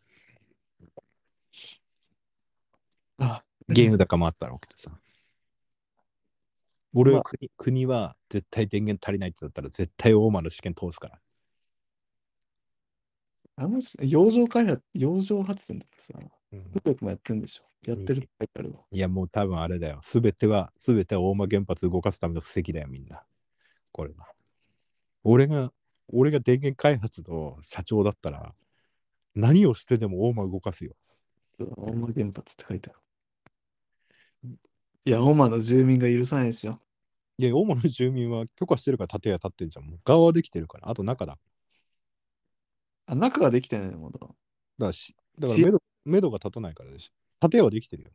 [3.18, 4.92] あ、ゲーム高もあったろうけどさ。
[6.94, 11.20] 俺まあは国,、国は絶対電源足りないってだったら絶対大間の試験通すから。
[13.56, 17.64] あのし、洋上開発、洋上発電とかさ、うん風力もやってんでしょ。
[17.86, 18.80] やってるって書いてあるわ。
[18.92, 20.00] いやもう多分あれだよ。
[20.04, 23.24] すべては、すべては大間原発動かすための布石だよ、みんな。
[23.92, 24.28] これは。
[25.24, 25.72] 俺が、
[26.10, 28.54] 俺が電源開発の社長だったら、
[29.36, 30.96] 何をしてでも大間動かすよ。
[31.60, 33.00] 大間原発って書いてある。
[35.04, 36.80] いや、大間の住民が許さないでしょ。
[37.38, 39.86] いや、大間の住民は許可してるから建屋建ってんじゃん。
[39.86, 40.90] もう側はできてるから。
[40.90, 41.40] あと中だ。
[43.08, 44.20] あ、中ができてないのまだ。
[44.20, 44.34] だか
[44.78, 47.50] らし、だからし目処目処が立たないからでしょ。
[47.50, 48.12] 建屋はできてるよ。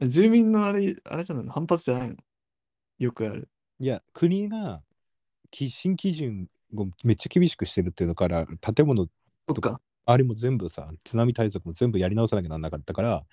[0.00, 1.52] 住民のあれ、あれじゃないの？
[1.52, 2.16] 反発じゃないの？
[2.98, 3.48] よくある。
[3.78, 4.82] いや、国が
[5.50, 9.06] き新基準をめっちゃ厳しくしてるっていうのから、建物
[9.48, 9.80] そっか。
[10.04, 13.24] あれも全部さ、津波対策も全部やり直さなきゃなんなかったから、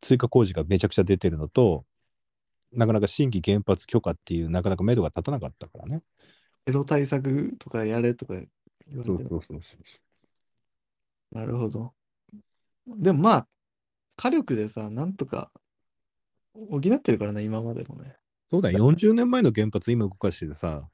[0.00, 1.84] 追加工事がめちゃくちゃ出てるのと、
[2.72, 6.02] なかなか新規原発許可っていう、なかなか目処が立たなかったからね。
[6.64, 9.04] テロ対策とかやれとか言われてる。
[9.04, 11.36] そうそうそう。
[11.36, 11.92] なるほど。
[12.86, 13.48] でもまあ、
[14.16, 15.50] 火力でさ、なんとか
[16.54, 18.16] 補ってるからね、今までもね。
[18.50, 20.88] そうだよ、40年前の原発今動かしててさ、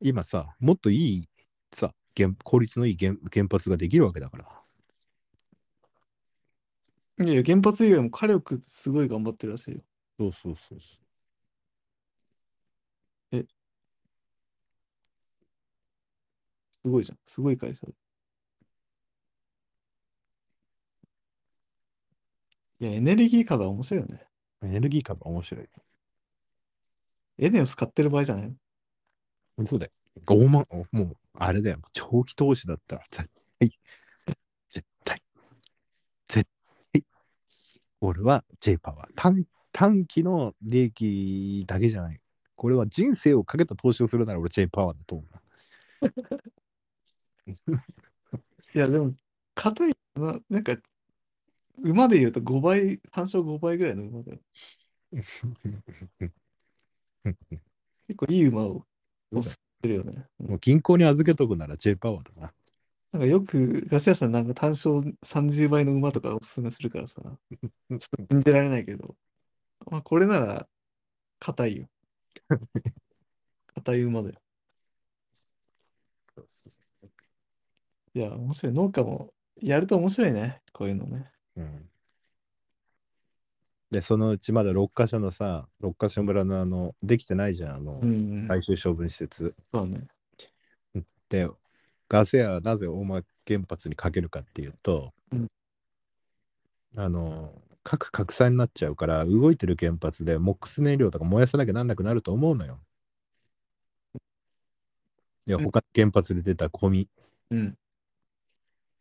[0.00, 1.28] 今さ、もっといい
[1.72, 4.65] さ、原効率のいい原原発ができるわけだから。
[7.18, 9.80] いやいや、原発以外も火力すごい頑張ってるらしいよ。
[10.18, 10.98] そうそうそうそ
[16.82, 17.18] すごいじゃん。
[17.26, 17.86] すごい会社。
[22.78, 24.26] いや、エネルギー株は面白いよね。
[24.62, 25.68] エネルギー株面白い。
[27.38, 28.54] エネオス買ってる場合じゃない
[29.64, 29.92] そうだよ。
[30.24, 31.78] 5万、もう、あれだよ。
[31.92, 33.28] 長期投資だったら絶
[33.58, 33.70] 対、
[34.68, 35.22] 絶対、
[36.28, 36.48] 絶
[36.92, 37.04] 対、
[38.06, 39.10] 俺は J パワー。
[39.14, 42.20] 短短期の利益だけじゃない。
[42.54, 45.42] これは人生をかけた投資をするなら俺 J パワーだと思うな。
[48.74, 49.14] いや、でも、
[49.54, 50.76] かといな、なんか、
[51.78, 54.38] 馬で言うと5倍、単勝5倍ぐらいの馬だよ。
[58.06, 58.86] 結構いい馬を
[59.32, 60.26] 押してるよね。
[60.40, 62.54] うんもう銀行に預けとくなら J パワーだな。
[63.12, 67.98] なんかよくガス屋さんなんか単勝30倍の馬とかおすすめするからさ、ちょっと
[68.30, 69.14] 信じられないけど、
[69.90, 70.66] まあこれなら
[71.38, 71.88] 硬いよ。
[73.74, 74.34] 硬い馬だよ。
[78.14, 78.72] いや、面白い。
[78.72, 80.62] 農家もやると面白いね。
[80.72, 81.30] こういうのね。
[81.56, 81.88] うん
[83.90, 88.48] で、そのうちまだ6カ所のさ、6カ所村のあの、できてないじゃん、あのう、ん、うん。
[88.48, 89.54] 最終処分施設。
[89.72, 90.08] そうだね。
[91.28, 91.48] で、
[92.08, 95.46] ガス屋はなぜ大間原発にかけるかっていうと、うん
[96.96, 97.52] あの、
[97.84, 102.80] 核拡散になっちゃうから、動いてる原発でモックス燃料とか燃やさなきゃなんなくなると思うのよ。
[105.46, 107.08] いや、うん他の原発で出たゴミ
[107.50, 107.78] うん。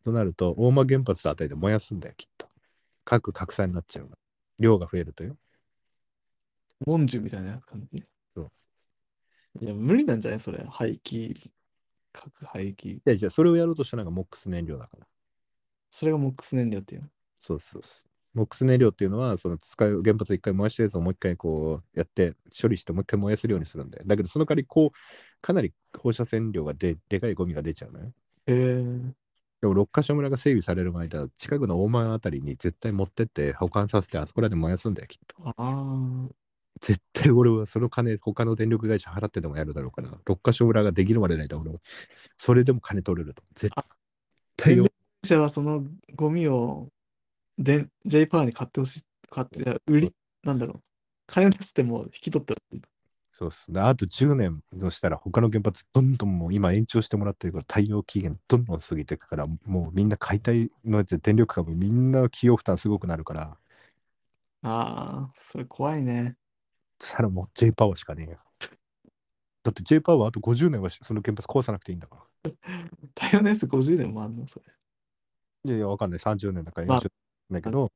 [0.03, 2.48] となると、大間原発あたりで燃やすんだよ、きっと。
[3.06, 4.10] 核拡散になっちゃう。
[4.60, 5.38] 量が増えるとよ。
[6.86, 8.03] モンジュみたいな感じ。
[8.36, 8.52] そう
[9.61, 10.40] いや、無理なんじゃない？
[10.40, 10.64] それ。
[10.69, 11.52] 廃棄、
[12.16, 12.96] 核廃棄。
[12.96, 15.06] いや、じゃあそれをやろうとしたのがモックス燃料だから。
[15.92, 17.08] それがモックス燃料っていうの？
[17.40, 18.10] そうそうそう。
[18.34, 24.04] モックス燃料っていうのは、その使う原発一回燃やしたやつをもう一回こうやって処理してもう一回燃やせるようにするんだよ。
[24.06, 24.98] だけどその代わりこう、
[25.42, 28.14] かなり放射線量がででかいゴミが出ちゃうのよ。
[28.48, 28.84] へえ
[29.62, 35.36] でも六ヶ所村が整備される前だ近くの大間あたりに絶対持ってって保管させてあそこらで燃やすんだよ、きっと。
[35.48, 36.30] ああ。
[36.81, 41.81] 絶対俺はその金、他の電力会社払ってでもやるだろうから、六ヶ所村ができるまでないと俺も、
[42.38, 43.43] それでも金取れると。
[43.53, 43.73] 絶
[44.57, 44.93] 対電力
[45.23, 45.84] 会社はその
[46.15, 46.89] ゴミを
[47.57, 49.03] で J パワーに買ってほしい。
[49.30, 50.81] 買って、売り、なんだろう。
[51.27, 52.81] 金出しても引き取ってほしい。
[53.31, 53.72] そうっす。
[53.72, 63.57] であと10年のしたら他の原発どんどんもう今延長してもらってるから対応期限どんどん過ぎていくからもうみんな解体のやつ電力株みんな費用負担すごくなるから
[64.64, 66.35] ああ、それ怖いね。
[67.00, 68.40] そしたらもう J パワーしかねえよ。
[69.64, 72.52] だって J パワーあと50年はその原発壊さなくていいんだから。
[73.16, 74.48] 対応年数50年もあんの？
[74.48, 74.66] それ。
[75.66, 77.10] いやいやわかんない30年だからまあ40年
[77.52, 77.92] だけど、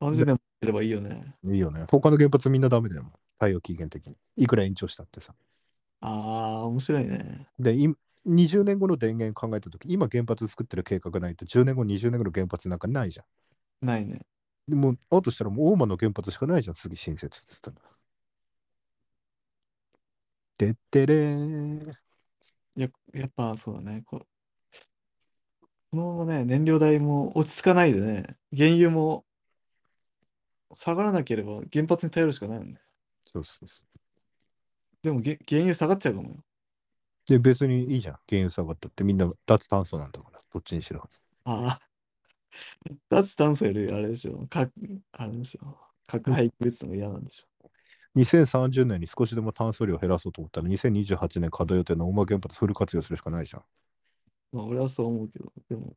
[0.00, 1.34] 30年もやればいいよね。
[1.44, 1.86] いいよね。
[1.88, 3.10] 他の原発みんなダメだよ。
[3.38, 4.16] 対応期限的に。
[4.36, 5.34] いくら延長したってさ。
[6.02, 7.48] ああ、面白いね。
[7.58, 7.88] で、い
[8.26, 13.86] 20年後の電源考えたとき、今原発作ってる計画ないと10年後、20年後の原発なんかないじゃん。
[13.86, 14.20] ないね。
[14.68, 17.76] でも、あとしたらもう大間の原発しかないじゃん、次新設っつったら。
[20.56, 21.92] てってれー。
[22.76, 24.02] ややっぱそうだね。
[24.04, 24.26] こ
[25.90, 29.24] このままね、燃料代も落ち着かないでね、原油も
[30.72, 32.80] 下がらなければ原発に頼るしかないよね。
[33.26, 33.84] そうそうそ
[35.02, 36.34] でもげ原油下がっちゃうかもよ。
[36.36, 37.30] う。
[37.30, 38.14] で、別にいいじゃん。
[38.28, 41.08] 原油下がったってみんな脱炭素なんだから、どっちにしろ。
[41.44, 41.89] ああ。
[43.08, 44.46] 脱炭素よりあれでしょ。
[44.48, 44.72] 核、
[45.12, 45.78] あれでしょ。
[46.06, 47.46] 核廃棄物のが嫌なんでしょ。
[48.16, 53.64] 2030年に少しでも炭素量を減らそうと思ったら、2028年稼働予定の大間原発フル活用するしかないじゃん。
[54.52, 55.96] まあ俺はそう思うけど、でも、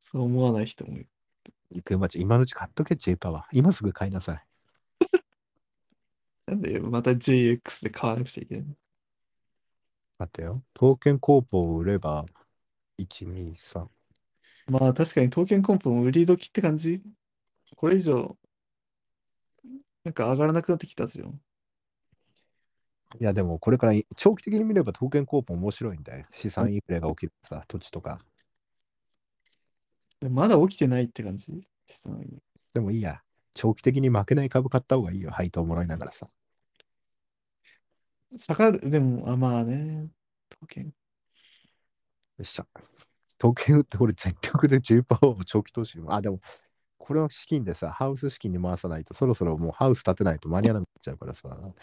[0.00, 1.08] そう思わない人もいる。
[1.70, 3.44] 行くまち、今のうち買っとけ、J パワー。
[3.52, 4.46] 今すぐ買いなさい。
[6.46, 8.76] なんでまた JX で買わなくちゃいけないの？
[10.18, 10.62] 待ってよ。
[10.74, 12.26] 刀剣コーポを売れば、
[12.98, 13.95] 1、2、3。
[14.68, 17.00] まあ確かに刀剣コンプも売り時って感じ
[17.76, 18.36] これ以上、
[20.04, 21.40] なんか上がらなくなってきたじゃん。
[23.18, 26.26] いや、でもこれから長期的に見れば刀剣コーポ面白いんだよ。
[26.30, 28.20] 資産インフレが起きるさ、土地とか。
[30.20, 31.46] でまだ起きてないって感じ？
[31.88, 32.42] 資産に
[32.74, 33.22] でもいいや。
[33.58, 35.30] 長期的に負けない株買った方がいいよ。
[35.30, 36.28] 配当もらいながらさ。
[38.36, 40.10] 下がる、でも、あ、まあね、
[40.50, 40.84] 刀剣。
[40.84, 40.92] よ
[42.42, 42.66] っしゃ。
[43.38, 46.40] 刀剣売って俺全力で10%を長期投資あ、でも、
[46.98, 51.74] これの資金でさ、ハウス資金に回さないと、そろそろもうハウス建てないと間に合わなくなっちゃうからさ。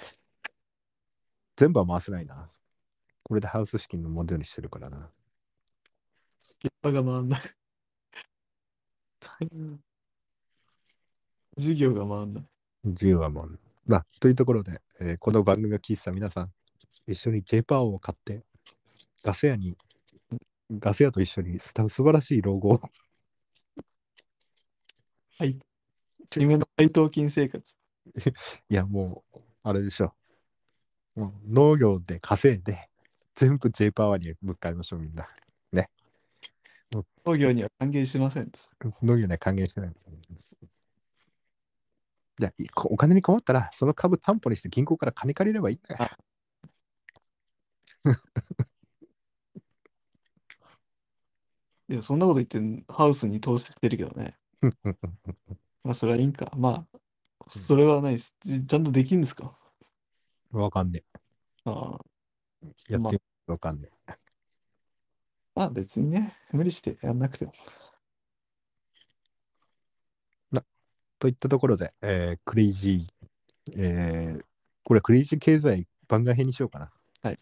[1.55, 2.49] 全部は回せないな。
[3.23, 5.09] これでハウス資金のモデルにしてるからな。
[6.41, 7.41] 現場が回んない。
[11.55, 12.43] 授業が回んない。
[12.85, 13.59] 10はもう。
[13.85, 16.51] まあ、というところで、えーこの番組を聞いてた皆さん、
[17.07, 18.43] 一緒に J パワーを買って、
[19.21, 19.77] ガス屋に、
[20.79, 22.81] ガス屋と一緒にスタ素晴らしい老後を
[25.37, 25.57] はい。
[26.35, 27.75] 夢の配当金生活。
[28.69, 30.13] いや、もう、あれでしょ。
[31.15, 32.89] もう農業で稼いで、
[33.35, 35.27] 全部 J パワーに向かいましょう、みんな。
[37.25, 38.51] 農業には還元しません。
[39.01, 39.93] 農業には還元してない。
[42.39, 42.53] じゃあ、
[42.85, 46.09] お金に困ったら、その株担保にして銀行から金借りればいいんだよ。
[51.93, 54.35] いや、そんなこと言ってハウスに投資してるけどね。
[55.83, 56.51] まあ、それはいいんか。
[56.57, 56.99] まあ、
[57.47, 58.33] それはないです。
[58.39, 59.55] ちちゃんとできんですか？
[60.49, 61.03] わかんね
[61.65, 62.05] ああ
[62.63, 62.93] え。
[62.93, 64.13] やってみわかんねえ。
[65.53, 67.53] まあ別にね、無理してやんなくても。
[71.19, 74.45] といったところで、えークレイジー、えー
[74.83, 76.91] これクレイジー経済番外編にしようかな。
[77.21, 77.37] はい。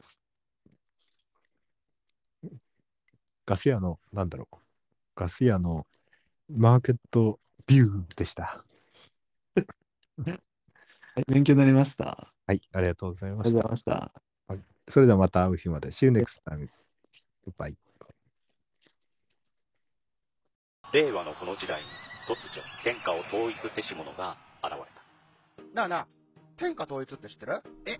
[3.52, 4.56] ガス屋の、なんだろう、
[5.14, 5.86] ガス屋の
[6.48, 7.38] マーケット
[7.68, 8.64] ビューでした。
[10.16, 10.34] は
[11.18, 12.12] い、勉強になりました。
[12.12, 13.92] あはい、ありがとうございまりがとうした。
[13.92, 14.92] ございました。
[14.94, 15.90] それではまた会う日まで。
[15.90, 16.70] See you next time.
[17.46, 17.76] Goodbye.
[20.94, 21.88] 令和のこの時代に
[22.30, 24.80] 突如天下を統一せし者が現れ
[25.74, 26.08] たなあなあ、
[26.56, 27.62] 天下統一って知ってる？
[27.86, 28.00] え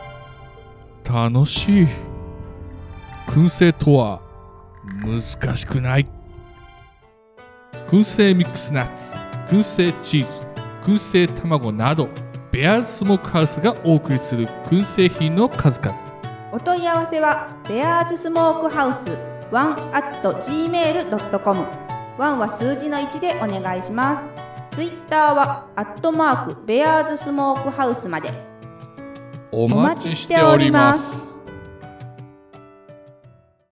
[1.11, 1.87] 楽しい。
[3.27, 4.21] 燻製とは
[5.03, 6.05] 難しくない
[7.87, 9.17] 燻製ミックスナッツ。
[9.53, 10.47] 燻製チーズ。
[10.83, 12.07] 燻製卵など
[12.49, 13.59] ベアーズスモークハウス。
[13.59, 15.93] がお送りする燻製品の数々
[16.53, 19.09] お問い合わせはベアーズスモークハウス
[19.51, 21.65] ワン at gmail.com
[22.17, 24.29] ワンは数字の1でお願いします。
[24.75, 28.50] ツイッターはアットマークベアーズスモークハウスまで。
[29.51, 31.30] お待ちしております。